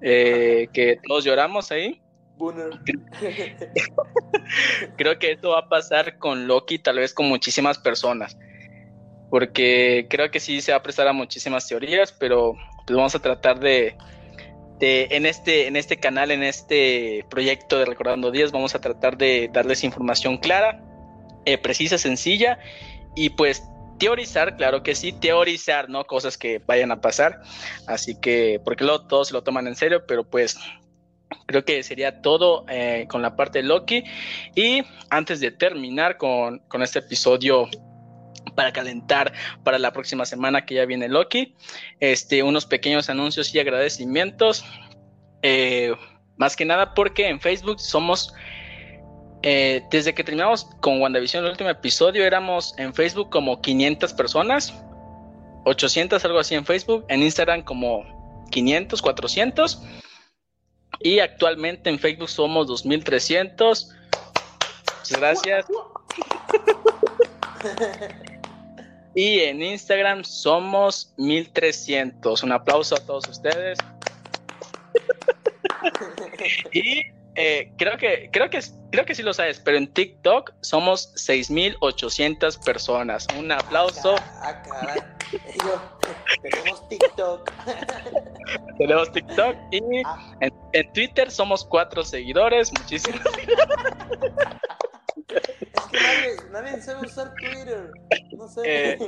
eh, 0.00 0.68
que 0.72 1.00
todos 1.08 1.24
lloramos 1.24 1.72
ahí 1.72 2.00
creo 4.96 5.18
que 5.18 5.32
esto 5.32 5.50
va 5.50 5.60
a 5.60 5.68
pasar 5.68 6.18
con 6.18 6.46
Loki, 6.46 6.78
tal 6.78 6.98
vez 6.98 7.14
con 7.14 7.28
muchísimas 7.28 7.78
personas. 7.78 8.36
Porque 9.30 10.06
creo 10.08 10.30
que 10.30 10.40
sí 10.40 10.60
se 10.60 10.72
va 10.72 10.78
a 10.78 10.82
prestar 10.82 11.08
a 11.08 11.12
muchísimas 11.12 11.66
teorías, 11.66 12.12
pero 12.12 12.54
pues 12.86 12.96
vamos 12.96 13.14
a 13.14 13.18
tratar 13.18 13.58
de, 13.58 13.96
en, 14.80 15.26
este, 15.26 15.66
en 15.66 15.76
este 15.76 15.98
canal, 15.98 16.30
en 16.30 16.42
este 16.42 17.24
proyecto 17.30 17.78
de 17.78 17.86
Recordando 17.86 18.30
Días, 18.30 18.52
vamos 18.52 18.74
a 18.74 18.80
tratar 18.80 19.16
de 19.16 19.50
darles 19.52 19.82
información 19.82 20.38
clara, 20.38 20.82
eh, 21.44 21.58
precisa, 21.58 21.98
sencilla 21.98 22.58
y 23.14 23.30
pues 23.30 23.64
teorizar, 23.98 24.56
claro 24.56 24.82
que 24.82 24.94
sí, 24.94 25.12
teorizar, 25.12 25.88
¿no? 25.88 26.04
Cosas 26.04 26.36
que 26.36 26.60
vayan 26.66 26.92
a 26.92 27.00
pasar. 27.00 27.40
Así 27.86 28.18
que, 28.20 28.60
porque 28.64 28.84
luego 28.84 29.06
todos 29.06 29.28
se 29.28 29.34
lo 29.34 29.42
toman 29.42 29.66
en 29.66 29.74
serio, 29.74 30.04
pero 30.06 30.24
pues 30.24 30.58
Creo 31.46 31.64
que 31.64 31.82
sería 31.82 32.22
todo 32.22 32.64
eh, 32.68 33.06
con 33.08 33.22
la 33.22 33.36
parte 33.36 33.60
de 33.60 33.68
Loki. 33.68 34.04
Y 34.54 34.82
antes 35.10 35.40
de 35.40 35.50
terminar 35.50 36.16
con, 36.16 36.62
este 36.82 36.98
episodio 37.00 37.68
para 38.54 38.72
calentar 38.72 39.32
para 39.64 39.78
la 39.78 39.92
próxima 39.92 40.24
semana 40.24 40.64
que 40.64 40.74
ya 40.74 40.86
viene 40.86 41.08
Loki, 41.08 41.54
este, 42.00 42.42
unos 42.42 42.66
pequeños 42.66 43.10
anuncios 43.10 43.54
y 43.54 43.60
agradecimientos. 43.60 44.64
Eh, 45.42 45.94
más 46.36 46.56
que 46.56 46.64
nada 46.64 46.94
porque 46.94 47.28
en 47.28 47.40
Facebook 47.40 47.80
somos, 47.80 48.34
eh, 49.42 49.82
desde 49.90 50.14
que 50.14 50.24
terminamos 50.24 50.64
con 50.80 51.00
WandaVision 51.00 51.44
el 51.44 51.50
último 51.50 51.70
episodio, 51.70 52.24
éramos 52.24 52.74
en 52.78 52.94
Facebook 52.94 53.30
como 53.30 53.60
500 53.60 54.12
personas, 54.14 54.74
800 55.64 56.24
algo 56.24 56.38
así 56.38 56.54
en 56.54 56.64
Facebook, 56.64 57.04
en 57.08 57.22
Instagram 57.22 57.62
como 57.62 58.04
500, 58.50 59.00
400 59.00 59.82
y 61.00 61.20
actualmente 61.20 61.90
en 61.90 61.98
Facebook 61.98 62.28
somos 62.28 62.66
2300. 62.66 63.90
Muchas 64.98 65.20
gracias. 65.20 65.66
y 69.14 69.40
en 69.40 69.62
Instagram 69.62 70.24
somos 70.24 71.12
1300. 71.16 72.42
Un 72.42 72.52
aplauso 72.52 72.96
a 72.96 72.98
todos 72.98 73.28
ustedes. 73.28 73.78
y 76.72 77.02
eh, 77.34 77.72
creo 77.76 77.98
que 77.98 78.30
creo 78.32 78.48
que 78.48 78.60
creo 78.90 79.04
que 79.04 79.14
sí 79.14 79.22
lo 79.22 79.34
sabes, 79.34 79.60
pero 79.60 79.76
en 79.76 79.92
TikTok 79.92 80.52
somos 80.62 81.12
6800 81.16 82.56
personas. 82.58 83.26
Un 83.38 83.52
aplauso. 83.52 84.14
Ah, 84.42 84.62
tenemos 86.42 86.88
TikTok. 86.88 87.50
tenemos 88.78 89.12
TikTok 89.12 89.56
y 89.70 90.02
ah. 90.04 90.36
en, 90.72 90.92
Twitter 90.92 91.30
somos 91.30 91.64
cuatro 91.64 92.02
seguidores. 92.02 92.72
Muchísimas 92.78 93.20
Es 95.76 95.86
que 95.90 95.98
nadie, 96.00 96.36
nadie 96.50 96.82
sabe 96.82 97.06
usar 97.06 97.32
Twitter. 97.34 97.90
No 98.32 98.48
sé. 98.48 98.60
Eh, 98.64 98.98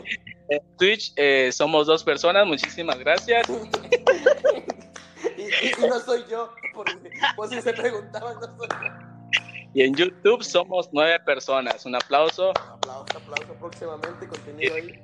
en 0.49 0.61
Twitch 0.77 1.13
eh, 1.17 1.51
somos 1.53 1.87
dos 1.87 2.03
personas. 2.05 2.47
Muchísimas 2.47 2.99
gracias. 2.99 3.49
y, 5.37 5.81
no 5.81 6.01
soy 6.01 6.25
yo, 6.31 6.53
porque 6.75 7.11
pues 7.37 7.51
si 7.51 7.63
se 7.63 7.73
preguntaban, 7.73 8.37
no 8.41 8.47
soy 8.59 8.69
yo. 8.69 8.89
Y 9.75 9.83
en 9.83 9.95
YouTube 9.95 10.43
somos 10.43 10.89
nueve 10.93 11.21
personas. 11.21 11.85
Un 11.87 11.95
aplauso. 11.95 12.51
Un 12.51 12.73
aplauso, 12.73 13.19
aplauso. 13.19 13.55
Próximamente 13.61 14.27
contenido 14.27 14.75
ahí. 14.75 15.03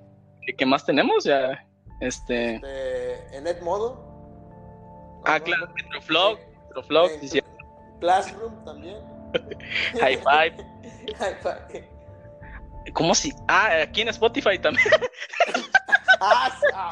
¿Qué 0.56 0.66
más 0.66 0.84
tenemos 0.84 1.24
ya? 1.24 1.66
Este... 2.04 2.56
este 2.56 3.36
en 3.36 3.46
Edmodo. 3.46 4.04
Ah, 5.24 5.40
claro, 5.40 5.68
Metroflog. 5.74 6.38
Metroflog, 6.68 7.10
sí, 7.22 7.40
Classroom 8.00 8.64
también. 8.64 8.98
High 10.00 10.18
Five. 10.18 10.56
High 11.18 11.36
Five. 11.42 11.90
¿Cómo 12.92 13.14
si? 13.14 13.32
Ah, 13.48 13.80
aquí 13.82 14.02
en 14.02 14.08
Spotify 14.08 14.58
también. 14.58 14.86
ah, 16.20 16.54
ah 16.74 16.90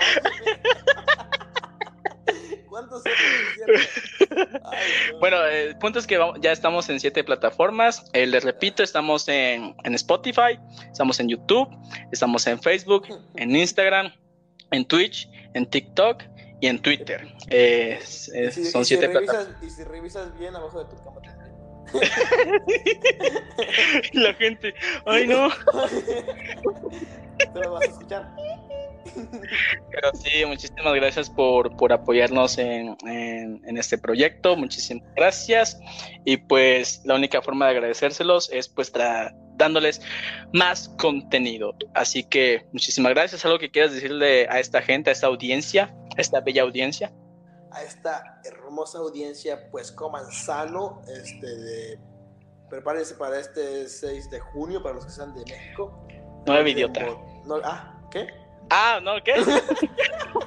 ¿Cuántos 2.72 3.02
Bueno, 5.20 5.44
el 5.44 5.76
punto 5.76 5.98
es 5.98 6.06
que 6.06 6.18
ya 6.40 6.52
estamos 6.52 6.88
en 6.88 6.98
siete 7.00 7.22
plataformas. 7.22 8.08
Eh, 8.14 8.26
les 8.26 8.44
repito, 8.44 8.82
estamos 8.82 9.28
en, 9.28 9.74
Spotify, 9.84 10.58
estamos 10.90 11.20
en 11.20 11.28
YouTube, 11.28 11.68
estamos 12.10 12.46
en 12.46 12.62
Facebook, 12.62 13.08
en 13.36 13.54
Instagram, 13.54 14.10
en 14.72 14.84
Twitch, 14.84 15.30
en 15.54 15.66
TikTok 15.66 16.22
y 16.60 16.66
en 16.66 16.80
Twitter. 16.80 17.26
son 18.70 18.84
siete 18.84 19.08
plataformas. 19.08 19.62
Y 19.62 19.70
si 19.70 19.84
revisas 19.84 20.36
bien 20.38 20.54
abajo 20.56 20.84
de 20.84 20.90
tu 20.90 20.96
cama 21.02 21.22
La 24.12 24.34
gente, 24.34 24.74
ay 25.06 25.26
no. 25.26 25.48
Te 27.38 27.60
lo 27.60 27.72
vas 27.72 27.82
a 27.82 27.86
escuchar. 27.86 28.30
Pero 29.90 30.12
sí, 30.14 30.44
muchísimas 30.46 30.94
gracias 30.94 31.28
por, 31.28 31.76
por 31.76 31.92
apoyarnos 31.92 32.56
en, 32.58 32.96
en, 33.04 33.76
este 33.76 33.98
proyecto, 33.98 34.56
muchísimas 34.56 35.04
gracias. 35.16 35.78
Y 36.24 36.36
pues 36.38 37.02
la 37.04 37.16
única 37.16 37.42
forma 37.42 37.66
de 37.66 37.72
agradecérselos 37.72 38.48
es 38.52 38.68
pues 38.68 38.92
dándoles 39.62 40.02
más 40.52 40.88
contenido. 40.98 41.74
Así 41.94 42.24
que 42.24 42.66
muchísimas 42.72 43.14
gracias. 43.14 43.44
¿Algo 43.44 43.58
que 43.58 43.70
quieras 43.70 43.92
decirle 43.92 44.48
a 44.48 44.58
esta 44.58 44.82
gente, 44.82 45.10
a 45.10 45.12
esta 45.12 45.28
audiencia, 45.28 45.94
a 46.16 46.20
esta 46.20 46.40
bella 46.40 46.62
audiencia? 46.62 47.12
A 47.70 47.82
esta 47.82 48.40
hermosa 48.44 48.98
audiencia, 48.98 49.70
pues 49.70 49.90
coman 49.92 50.30
sano, 50.30 51.00
este 51.08 51.46
de 51.46 51.98
prepárense 52.68 53.14
para 53.14 53.38
este 53.38 53.88
6 53.88 54.30
de 54.30 54.40
junio, 54.40 54.82
para 54.82 54.94
los 54.94 55.04
que 55.04 55.10
sean 55.10 55.34
de 55.34 55.44
México. 55.44 56.06
No, 56.46 56.66
idiota. 56.66 57.06
No, 57.44 57.56
ah, 57.64 58.00
¿qué? 58.10 58.26
Ah, 58.70 58.98
¿no? 59.02 59.22
¿Qué? 59.22 59.34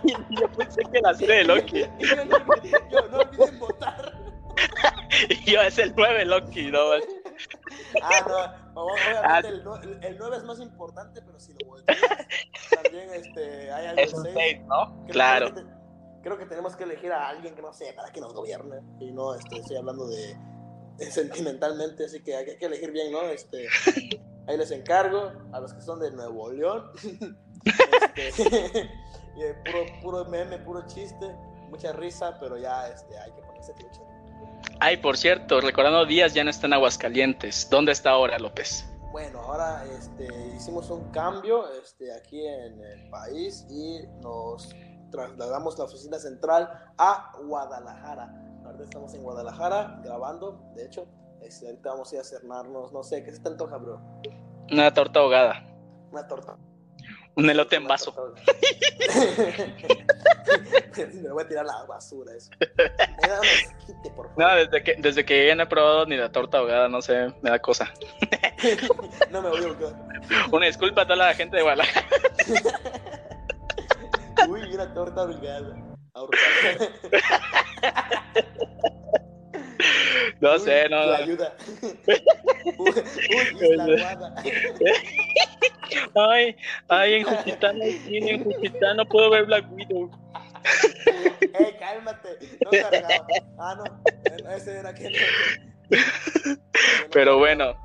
yo 0.29 0.47
pensé 0.57 0.81
que 0.91 0.99
la 1.01 1.13
serie 1.13 1.37
de 1.37 1.43
Loki. 1.45 1.81
yo, 1.99 2.25
no 2.25 3.17
olviden 3.17 3.59
votar. 3.59 4.13
yo, 5.45 5.61
es 5.61 5.77
el 5.77 5.93
9 5.95 6.25
Loki, 6.25 6.71
¿no? 6.71 6.93
Ah, 8.01 8.61
no, 8.73 8.83
obviamente 8.83 9.21
ah. 9.23 9.39
el, 9.39 10.03
el, 10.03 10.17
9 10.17 10.37
es 10.37 10.43
más 10.43 10.59
importante, 10.59 11.21
pero 11.21 11.39
si 11.39 11.53
lo 11.53 11.67
volteas, 11.67 11.99
también 12.83 13.09
este, 13.13 13.71
hay 13.71 13.87
algo 13.87 14.01
es 14.01 14.13
un 14.13 14.23
6, 14.23 14.61
¿no? 14.65 15.03
Creo 15.03 15.13
claro. 15.13 15.53
Que, 15.53 15.63
creo 16.23 16.37
que 16.37 16.45
tenemos 16.45 16.75
que 16.75 16.83
elegir 16.83 17.11
a 17.11 17.29
alguien 17.29 17.55
que 17.55 17.61
no 17.61 17.73
sé, 17.73 17.93
para 17.93 18.11
que 18.11 18.19
nos 18.19 18.33
gobierne. 18.33 18.81
Y 18.99 19.11
no, 19.11 19.35
este, 19.35 19.57
estoy 19.57 19.77
hablando 19.77 20.07
de, 20.07 20.37
de 20.97 21.11
sentimentalmente, 21.11 22.05
así 22.05 22.23
que 22.23 22.35
hay, 22.35 22.57
que 22.57 22.65
elegir 22.65 22.91
bien, 22.91 23.11
¿no? 23.11 23.21
Este, 23.21 23.67
ahí 24.47 24.57
les 24.57 24.71
encargo 24.71 25.31
a 25.53 25.59
los 25.59 25.73
que 25.73 25.81
son 25.81 25.99
de 25.99 26.11
Nuevo 26.11 26.51
León. 26.51 26.91
Este, 28.15 28.89
puro, 29.65 29.85
puro 30.01 30.25
meme, 30.25 30.59
puro 30.59 30.85
chiste, 30.85 31.35
mucha 31.69 31.91
risa, 31.93 32.37
pero 32.39 32.57
ya 32.57 32.87
este, 32.87 33.17
hay 33.17 33.31
que 33.31 33.41
ponerse 33.41 33.73
trucha. 33.73 34.01
Ay, 34.79 34.97
por 34.97 35.17
cierto, 35.17 35.61
recordando 35.61 36.05
días 36.05 36.33
ya 36.33 36.43
no 36.43 36.49
está 36.49 36.67
en 36.67 36.73
Aguascalientes. 36.73 37.69
¿Dónde 37.69 37.91
está 37.91 38.11
ahora, 38.11 38.37
López? 38.39 38.85
Bueno, 39.11 39.39
ahora 39.39 39.85
este, 39.97 40.27
hicimos 40.55 40.89
un 40.89 41.09
cambio 41.11 41.71
este, 41.81 42.13
aquí 42.13 42.45
en 42.45 42.83
el 42.83 43.09
país 43.09 43.65
y 43.69 44.01
nos 44.21 44.75
trasladamos 45.09 45.77
la 45.77 45.85
oficina 45.85 46.19
central 46.19 46.69
a 46.97 47.31
Guadalajara. 47.45 48.29
Ahorita 48.65 48.83
estamos 48.83 49.13
en 49.13 49.23
Guadalajara 49.23 50.01
grabando, 50.03 50.59
de 50.75 50.85
hecho. 50.85 51.07
Este, 51.41 51.67
ahorita 51.67 51.91
vamos 51.91 52.11
a 52.11 52.15
ir 52.15 52.21
a 52.21 52.23
cernarnos, 52.25 52.91
no 52.91 53.03
sé, 53.03 53.23
¿qué 53.23 53.31
se 53.31 53.39
te 53.39 53.47
antoja, 53.47 53.77
bro? 53.77 54.01
Una 54.71 54.93
torta 54.93 55.19
ahogada. 55.19 55.63
Una 56.11 56.27
torta. 56.27 56.57
Un 57.35 57.49
elote 57.49 57.75
en 57.75 57.87
vaso. 57.87 58.13
Me 61.21 61.29
voy 61.29 61.43
a 61.43 61.47
tirar 61.47 61.65
la 61.65 61.83
basura 61.83 62.33
eso. 62.33 62.49
Me 62.59 64.09
por 64.11 64.29
favor. 64.29 64.37
No, 64.37 64.55
desde 64.55 64.83
que, 64.83 64.95
desde 64.97 65.25
que 65.25 65.47
ya 65.47 65.55
no 65.55 65.63
he 65.63 65.67
probado 65.67 66.05
ni 66.05 66.15
la 66.15 66.31
torta 66.31 66.59
ahogada, 66.59 66.87
no 66.87 67.01
sé, 67.01 67.33
me 67.41 67.49
da 67.49 67.59
cosa. 67.59 67.91
no 69.31 69.41
me 69.41 69.49
voy 69.49 69.63
a 69.63 69.67
ahogar. 69.67 69.93
Una 70.51 70.67
disculpa 70.67 71.01
a 71.01 71.05
toda 71.05 71.17
la 71.17 71.33
gente 71.33 71.57
de 71.57 71.63
Guadalajara. 71.63 72.07
Uy, 74.47 74.61
una 74.73 74.93
torta 74.93 75.21
ahogada. 75.21 75.75
No 80.39 80.53
Uy, 80.53 80.59
sé, 80.59 80.87
no. 80.89 81.05
La 81.05 81.17
ayuda. 81.17 81.53
Uy. 82.77 82.93
Ay, 86.15 86.55
ay, 86.89 87.13
en 87.15 87.23
Juchitán, 87.23 87.77
sí, 88.05 88.17
en 88.17 88.43
Juchitán 88.43 88.97
no 88.97 89.05
puedo 89.05 89.29
ver 89.29 89.45
Black 89.45 89.65
Widow. 89.71 90.09
Eh, 91.05 91.77
cálmate. 91.79 92.29
No 92.63 92.71
cargaba. 92.71 93.27
Ah, 93.57 93.75
no. 93.77 94.51
Ese 94.51 94.79
era 94.79 94.93
que. 94.93 95.11
Pero 97.11 97.37
bueno, 97.37 97.75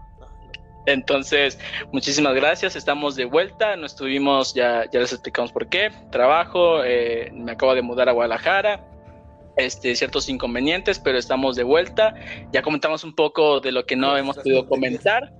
entonces, 0.87 1.59
muchísimas 1.93 2.35
gracias. 2.35 2.77
Estamos 2.77 3.17
de 3.17 3.25
vuelta. 3.25 3.77
No 3.77 3.87
estuvimos, 3.87 4.55
ya, 4.55 4.89
ya 4.91 5.01
les 5.01 5.13
explicamos 5.13 5.53
por 5.53 5.69
qué. 5.69 5.91
Trabajo, 6.11 6.83
eh, 6.85 7.31
me 7.33 7.53
acabo 7.53 7.75
de 7.75 7.83
mudar 7.83 8.09
a 8.09 8.13
Guadalajara. 8.13 8.87
Este, 9.57 9.95
ciertos 9.95 10.29
inconvenientes, 10.29 10.99
pero 10.99 11.19
estamos 11.19 11.57
de 11.57 11.65
vuelta. 11.65 12.15
Ya 12.53 12.63
comentamos 12.63 13.05
un 13.05 13.15
poco 13.15 13.61
de 13.61 13.73
lo 13.73 13.85
que 13.85 13.97
no 13.97 14.17
hemos 14.17 14.37
podido 14.37 14.67
comentar. 14.67 15.33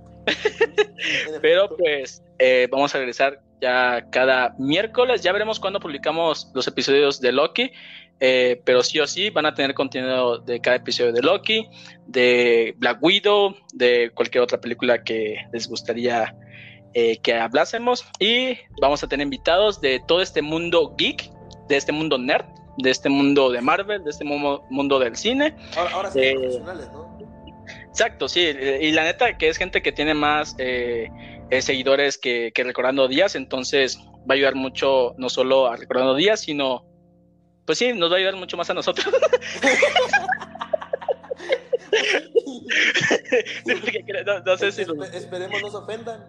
pero 1.41 1.75
pues 1.75 2.23
eh, 2.43 2.67
vamos 2.71 2.93
a 2.95 2.97
regresar 2.97 3.39
ya 3.61 4.07
cada 4.09 4.55
miércoles. 4.57 5.21
Ya 5.21 5.31
veremos 5.31 5.59
cuándo 5.59 5.79
publicamos 5.79 6.51
los 6.55 6.67
episodios 6.67 7.21
de 7.21 7.31
Loki. 7.31 7.71
Eh, 8.23 8.61
pero 8.65 8.83
sí 8.83 8.99
o 8.99 9.07
sí 9.07 9.31
van 9.31 9.47
a 9.47 9.53
tener 9.53 9.73
contenido 9.73 10.37
de 10.37 10.59
cada 10.61 10.77
episodio 10.77 11.11
de 11.11 11.21
Loki, 11.21 11.67
de 12.05 12.75
Black 12.77 12.99
Widow, 13.01 13.55
de 13.73 14.11
cualquier 14.13 14.43
otra 14.43 14.59
película 14.59 15.03
que 15.03 15.37
les 15.51 15.67
gustaría 15.67 16.35
eh, 16.93 17.17
que 17.17 17.33
hablásemos. 17.35 18.05
Y 18.19 18.57
vamos 18.79 19.03
a 19.03 19.07
tener 19.07 19.25
invitados 19.25 19.79
de 19.81 20.01
todo 20.07 20.21
este 20.21 20.41
mundo 20.41 20.95
geek, 20.97 21.31
de 21.67 21.77
este 21.77 21.91
mundo 21.91 22.17
nerd, 22.17 22.45
de 22.77 22.89
este 22.89 23.09
mundo 23.09 23.51
de 23.51 23.61
Marvel, 23.61 24.03
de 24.03 24.09
este 24.09 24.23
mundo, 24.23 24.63
mundo 24.69 24.99
del 24.99 25.15
cine. 25.15 25.55
Ahora, 25.75 25.91
ahora 25.91 26.11
sí, 26.11 26.19
Eh, 26.19 26.33
profesionales, 26.33 26.89
¿no? 26.91 27.17
Exacto, 27.87 28.27
sí. 28.27 28.41
Y 28.81 28.91
la 28.91 29.03
neta 29.03 29.37
que 29.37 29.49
es 29.49 29.57
gente 29.57 29.81
que 29.81 29.91
tiene 29.91 30.13
más 30.13 30.55
eh, 30.59 31.09
eh, 31.51 31.61
seguidores 31.61 32.17
que, 32.17 32.51
que 32.53 32.63
Recordando 32.63 33.07
Días, 33.07 33.35
entonces 33.35 33.99
va 34.21 34.29
a 34.29 34.33
ayudar 34.33 34.55
mucho 34.55 35.13
no 35.17 35.29
solo 35.29 35.67
a 35.67 35.75
Recordando 35.75 36.15
Días, 36.15 36.39
sino, 36.39 36.85
pues 37.65 37.77
sí, 37.77 37.93
nos 37.93 38.09
va 38.09 38.15
a 38.15 38.17
ayudar 38.17 38.37
mucho 38.37 38.57
más 38.57 38.69
a 38.69 38.73
nosotros. 38.73 39.07
Sí, 41.91 43.73
porque 43.81 44.03
no, 44.25 44.39
no 44.39 44.57
sé 44.57 44.71
si 44.71 44.83
Espe- 44.83 45.13
esperemos 45.13 45.61
no 45.61 45.69
se 45.71 45.77
ofendan. 45.77 46.25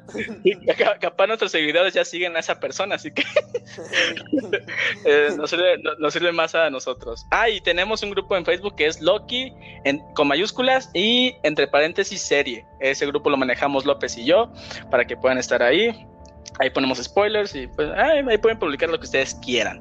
ca- 0.77 0.98
capaz 0.98 1.27
nuestros 1.27 1.53
seguidores 1.53 1.94
ya 1.94 2.05
siguen 2.05 2.37
a 2.37 2.40
esa 2.40 2.59
persona, 2.61 2.96
así 2.96 3.11
que 3.12 3.22
eh, 5.05 5.29
nos, 5.37 5.51
sirve, 5.51 5.79
no- 5.79 5.94
nos 5.96 6.12
sirve 6.12 6.33
más 6.33 6.55
a 6.55 6.70
nosotros. 6.70 7.25
Ah, 7.31 7.48
y 7.48 7.61
tenemos 7.61 8.03
un 8.03 8.11
grupo 8.11 8.37
en 8.37 8.44
Facebook 8.44 8.77
que 8.77 8.87
es 8.87 9.01
Loki 9.01 9.53
en, 9.85 10.01
con 10.14 10.29
mayúsculas 10.29 10.90
y 10.94 11.35
entre 11.42 11.66
paréntesis 11.68 12.20
serie. 12.22 12.64
Ese 12.81 13.07
grupo 13.07 13.31
lo 13.31 13.37
manejamos 13.37 13.85
López 13.85 14.16
y 14.18 14.25
yo 14.25 14.53
para 14.90 15.05
que 15.07 15.16
puedan 15.16 15.38
estar 15.38 15.62
ahí. 15.62 16.07
Ahí 16.59 16.70
ponemos 16.70 16.98
spoilers 17.03 17.55
y 17.55 17.66
pues 17.68 17.88
ahí, 17.96 18.22
ahí 18.29 18.38
pueden 18.38 18.59
publicar 18.59 18.90
lo 18.90 18.98
que 18.98 19.05
ustedes 19.07 19.35
quieran. 19.37 19.81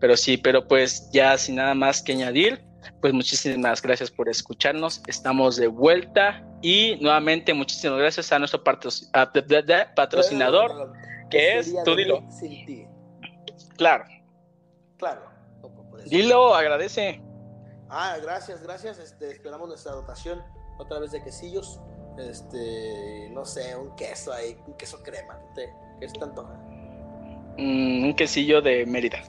Pero 0.00 0.16
sí, 0.16 0.36
pero 0.36 0.66
pues 0.66 1.08
ya 1.12 1.38
sin 1.38 1.54
nada 1.54 1.74
más 1.74 2.02
que 2.02 2.10
añadir, 2.12 2.60
pues 3.00 3.12
muchísimas 3.12 3.82
gracias 3.82 4.10
por 4.10 4.28
escucharnos. 4.28 5.02
Estamos 5.06 5.56
de 5.56 5.66
vuelta 5.66 6.44
y 6.62 6.96
nuevamente 7.00 7.54
muchísimas 7.54 7.98
gracias 7.98 8.32
a 8.32 8.38
nuestro 8.38 8.62
patrocinador, 8.64 10.92
que 11.30 11.58
es, 11.58 11.66
sería 11.66 11.84
tú 11.84 11.92
de 11.92 12.02
dilo. 12.02 12.20
mí 12.20 12.32
sin 12.32 12.66
ti? 12.66 12.86
claro. 13.76 14.04
Claro. 14.98 15.32
Dilo, 16.06 16.54
agradece. 16.54 17.20
Ah, 17.88 18.16
gracias, 18.22 18.62
gracias. 18.62 18.98
Este, 18.98 19.30
esperamos 19.30 19.68
nuestra 19.68 19.92
dotación 19.92 20.42
otra 20.78 20.98
vez 20.98 21.12
de 21.12 21.22
quesillos. 21.22 21.80
Este, 22.18 23.30
no 23.32 23.44
sé, 23.44 23.76
un 23.76 23.94
queso 23.96 24.32
ahí, 24.32 24.56
un 24.66 24.74
queso 24.74 25.02
crema. 25.02 25.38
¿Qué, 25.54 26.06
te 26.06 26.24
antoja? 26.24 26.54
Mm, 27.58 28.04
un 28.04 28.14
quesillo 28.14 28.60
de 28.60 28.84
Mérida. 28.86 29.22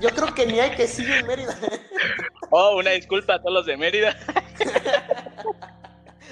Yo 0.00 0.10
creo 0.10 0.34
que 0.34 0.46
ni 0.46 0.60
hay 0.60 0.70
quesillo 0.76 1.14
en 1.14 1.26
Mérida. 1.26 1.56
Oh, 2.52 2.78
una 2.78 2.90
disculpa 2.90 3.34
a 3.34 3.38
todos 3.38 3.54
los 3.54 3.66
de 3.66 3.76
Mérida. 3.76 4.16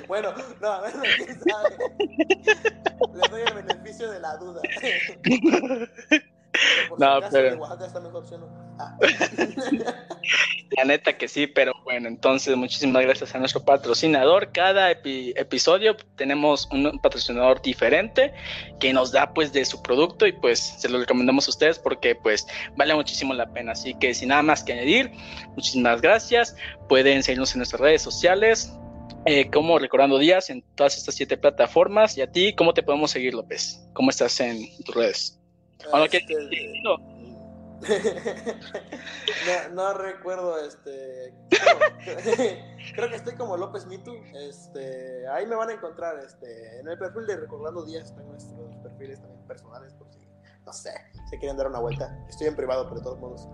Bueno, 0.09 0.33
no, 0.62 0.72
a 0.72 0.81
ver, 0.81 0.92
quién 1.16 1.38
sabe. 1.38 1.77
Le 3.12 3.29
doy 3.29 3.42
el 3.42 3.55
beneficio 3.62 4.11
de 4.11 4.20
la 4.20 4.37
duda. 4.38 4.62
Por 6.88 6.98
si 6.98 7.04
No, 7.04 7.10
acaso, 7.14 7.32
pero- 7.32 7.50
de 7.50 7.56
Oaxaca 7.56 7.86
está 7.86 8.00
mejor, 8.00 8.26
¿sí 8.28 8.34
o 8.34 8.38
no? 8.38 8.48
Ah. 8.78 8.96
La 10.76 10.84
neta 10.84 11.16
que 11.16 11.26
sí, 11.28 11.46
pero 11.46 11.72
bueno, 11.84 12.06
entonces 12.08 12.54
muchísimas 12.56 13.02
gracias 13.02 13.34
a 13.34 13.38
nuestro 13.38 13.64
patrocinador. 13.64 14.52
Cada 14.52 14.90
epi- 14.92 15.32
episodio 15.36 15.96
tenemos 16.16 16.68
un 16.70 16.98
patrocinador 17.00 17.60
diferente 17.62 18.32
que 18.78 18.92
nos 18.92 19.10
da 19.10 19.32
pues 19.32 19.52
de 19.52 19.64
su 19.64 19.82
producto 19.82 20.26
y 20.26 20.32
pues 20.32 20.60
se 20.60 20.88
lo 20.88 20.98
recomendamos 20.98 21.46
a 21.48 21.50
ustedes 21.50 21.78
porque 21.78 22.14
pues 22.14 22.46
vale 22.76 22.94
muchísimo 22.94 23.34
la 23.34 23.46
pena. 23.52 23.72
Así 23.72 23.94
que 23.94 24.12
sin 24.14 24.28
nada 24.28 24.42
más 24.42 24.62
que 24.62 24.74
añadir, 24.74 25.10
muchísimas 25.56 26.00
gracias. 26.00 26.54
Pueden 26.88 27.22
seguirnos 27.22 27.52
en 27.54 27.58
nuestras 27.60 27.80
redes 27.80 28.02
sociales. 28.02 28.72
eh, 29.24 29.50
como 29.50 29.78
Recordando 29.78 30.18
Días 30.18 30.48
en 30.50 30.62
todas 30.76 30.96
estas 30.96 31.14
siete 31.14 31.36
plataformas. 31.36 32.16
Y 32.16 32.22
a 32.22 32.30
ti, 32.30 32.54
¿cómo 32.54 32.72
te 32.74 32.82
podemos 32.82 33.10
seguir, 33.10 33.34
López? 33.34 33.80
¿Cómo 33.94 34.10
estás 34.10 34.38
en 34.40 34.60
tus 34.84 34.94
redes? 34.94 35.38
¿O 35.92 35.98
no 35.98 36.06
quieres 36.08 36.28
Este, 36.28 36.44
decirlo? 36.44 36.98
no, 39.68 39.74
no 39.74 39.94
recuerdo, 39.94 40.58
este. 40.66 41.32
Creo, 42.94 43.08
que 43.08 43.16
estoy 43.16 43.36
como 43.36 43.56
López 43.56 43.86
Mitu. 43.86 44.16
Este, 44.34 45.26
ahí 45.28 45.46
me 45.46 45.54
van 45.54 45.70
a 45.70 45.74
encontrar. 45.74 46.18
Este, 46.18 46.80
en 46.80 46.88
el 46.88 46.98
perfil 46.98 47.26
de 47.26 47.36
Recordando 47.36 47.84
Días 47.84 48.06
están 48.06 48.26
nuestros 48.28 48.76
perfiles 48.82 49.20
también 49.20 49.46
personales, 49.46 49.94
por 49.94 50.10
si, 50.12 50.18
no 50.66 50.72
sé, 50.72 50.90
se 51.30 51.38
quieren 51.38 51.56
dar 51.56 51.68
una 51.68 51.78
vuelta. 51.78 52.18
Estoy 52.28 52.48
en 52.48 52.56
privado, 52.56 52.84
pero 52.88 52.96
de 52.96 53.02
todos 53.02 53.18
modos. 53.20 53.48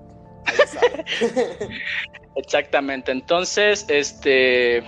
Exactamente. 2.37 3.13
Entonces, 3.13 3.85
este. 3.89 4.83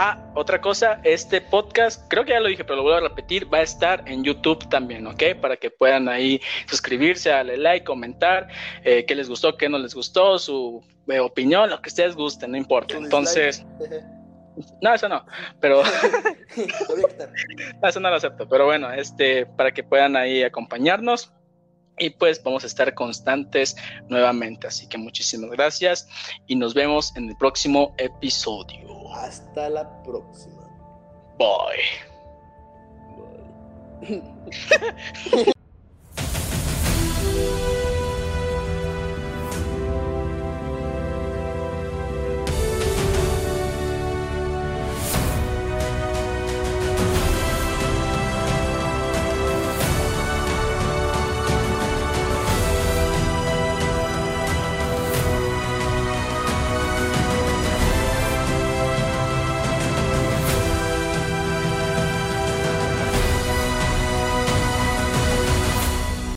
Ah, 0.00 0.16
otra 0.36 0.60
cosa, 0.60 1.00
este 1.02 1.40
podcast, 1.40 2.06
creo 2.08 2.24
que 2.24 2.30
ya 2.30 2.38
lo 2.38 2.46
dije, 2.46 2.62
pero 2.62 2.76
lo 2.76 2.82
vuelvo 2.84 2.98
a 2.98 3.08
repetir, 3.08 3.52
va 3.52 3.58
a 3.58 3.62
estar 3.62 4.04
en 4.06 4.22
YouTube 4.22 4.68
también, 4.68 5.04
¿ok? 5.08 5.34
Para 5.40 5.56
que 5.56 5.72
puedan 5.72 6.08
ahí 6.08 6.40
suscribirse, 6.70 7.30
darle 7.30 7.56
like, 7.56 7.84
comentar, 7.84 8.46
eh, 8.84 9.04
qué 9.06 9.16
les 9.16 9.28
gustó, 9.28 9.56
qué 9.56 9.68
no 9.68 9.76
les 9.76 9.96
gustó, 9.96 10.38
su 10.38 10.84
eh, 11.08 11.18
opinión, 11.18 11.68
lo 11.68 11.82
que 11.82 11.88
ustedes 11.88 12.14
gusten, 12.14 12.52
no 12.52 12.56
importa. 12.56 12.96
Entonces, 12.96 13.66
no, 14.80 14.94
eso 14.94 15.08
no, 15.08 15.26
pero 15.58 15.82
eso 17.82 17.98
no 17.98 18.08
lo 18.08 18.14
acepto. 18.14 18.48
Pero 18.48 18.66
bueno, 18.66 18.92
este, 18.92 19.46
para 19.46 19.72
que 19.72 19.82
puedan 19.82 20.14
ahí 20.14 20.44
acompañarnos. 20.44 21.32
Y 21.98 22.10
pues 22.10 22.42
vamos 22.42 22.64
a 22.64 22.66
estar 22.66 22.94
constantes 22.94 23.76
nuevamente. 24.08 24.66
Así 24.66 24.86
que 24.86 24.98
muchísimas 24.98 25.50
gracias 25.50 26.08
y 26.46 26.56
nos 26.56 26.74
vemos 26.74 27.14
en 27.16 27.28
el 27.28 27.36
próximo 27.36 27.94
episodio. 27.98 29.12
Hasta 29.14 29.68
la 29.68 30.02
próxima. 30.02 30.62
Bye. 31.38 31.78
Bye. 34.00 35.52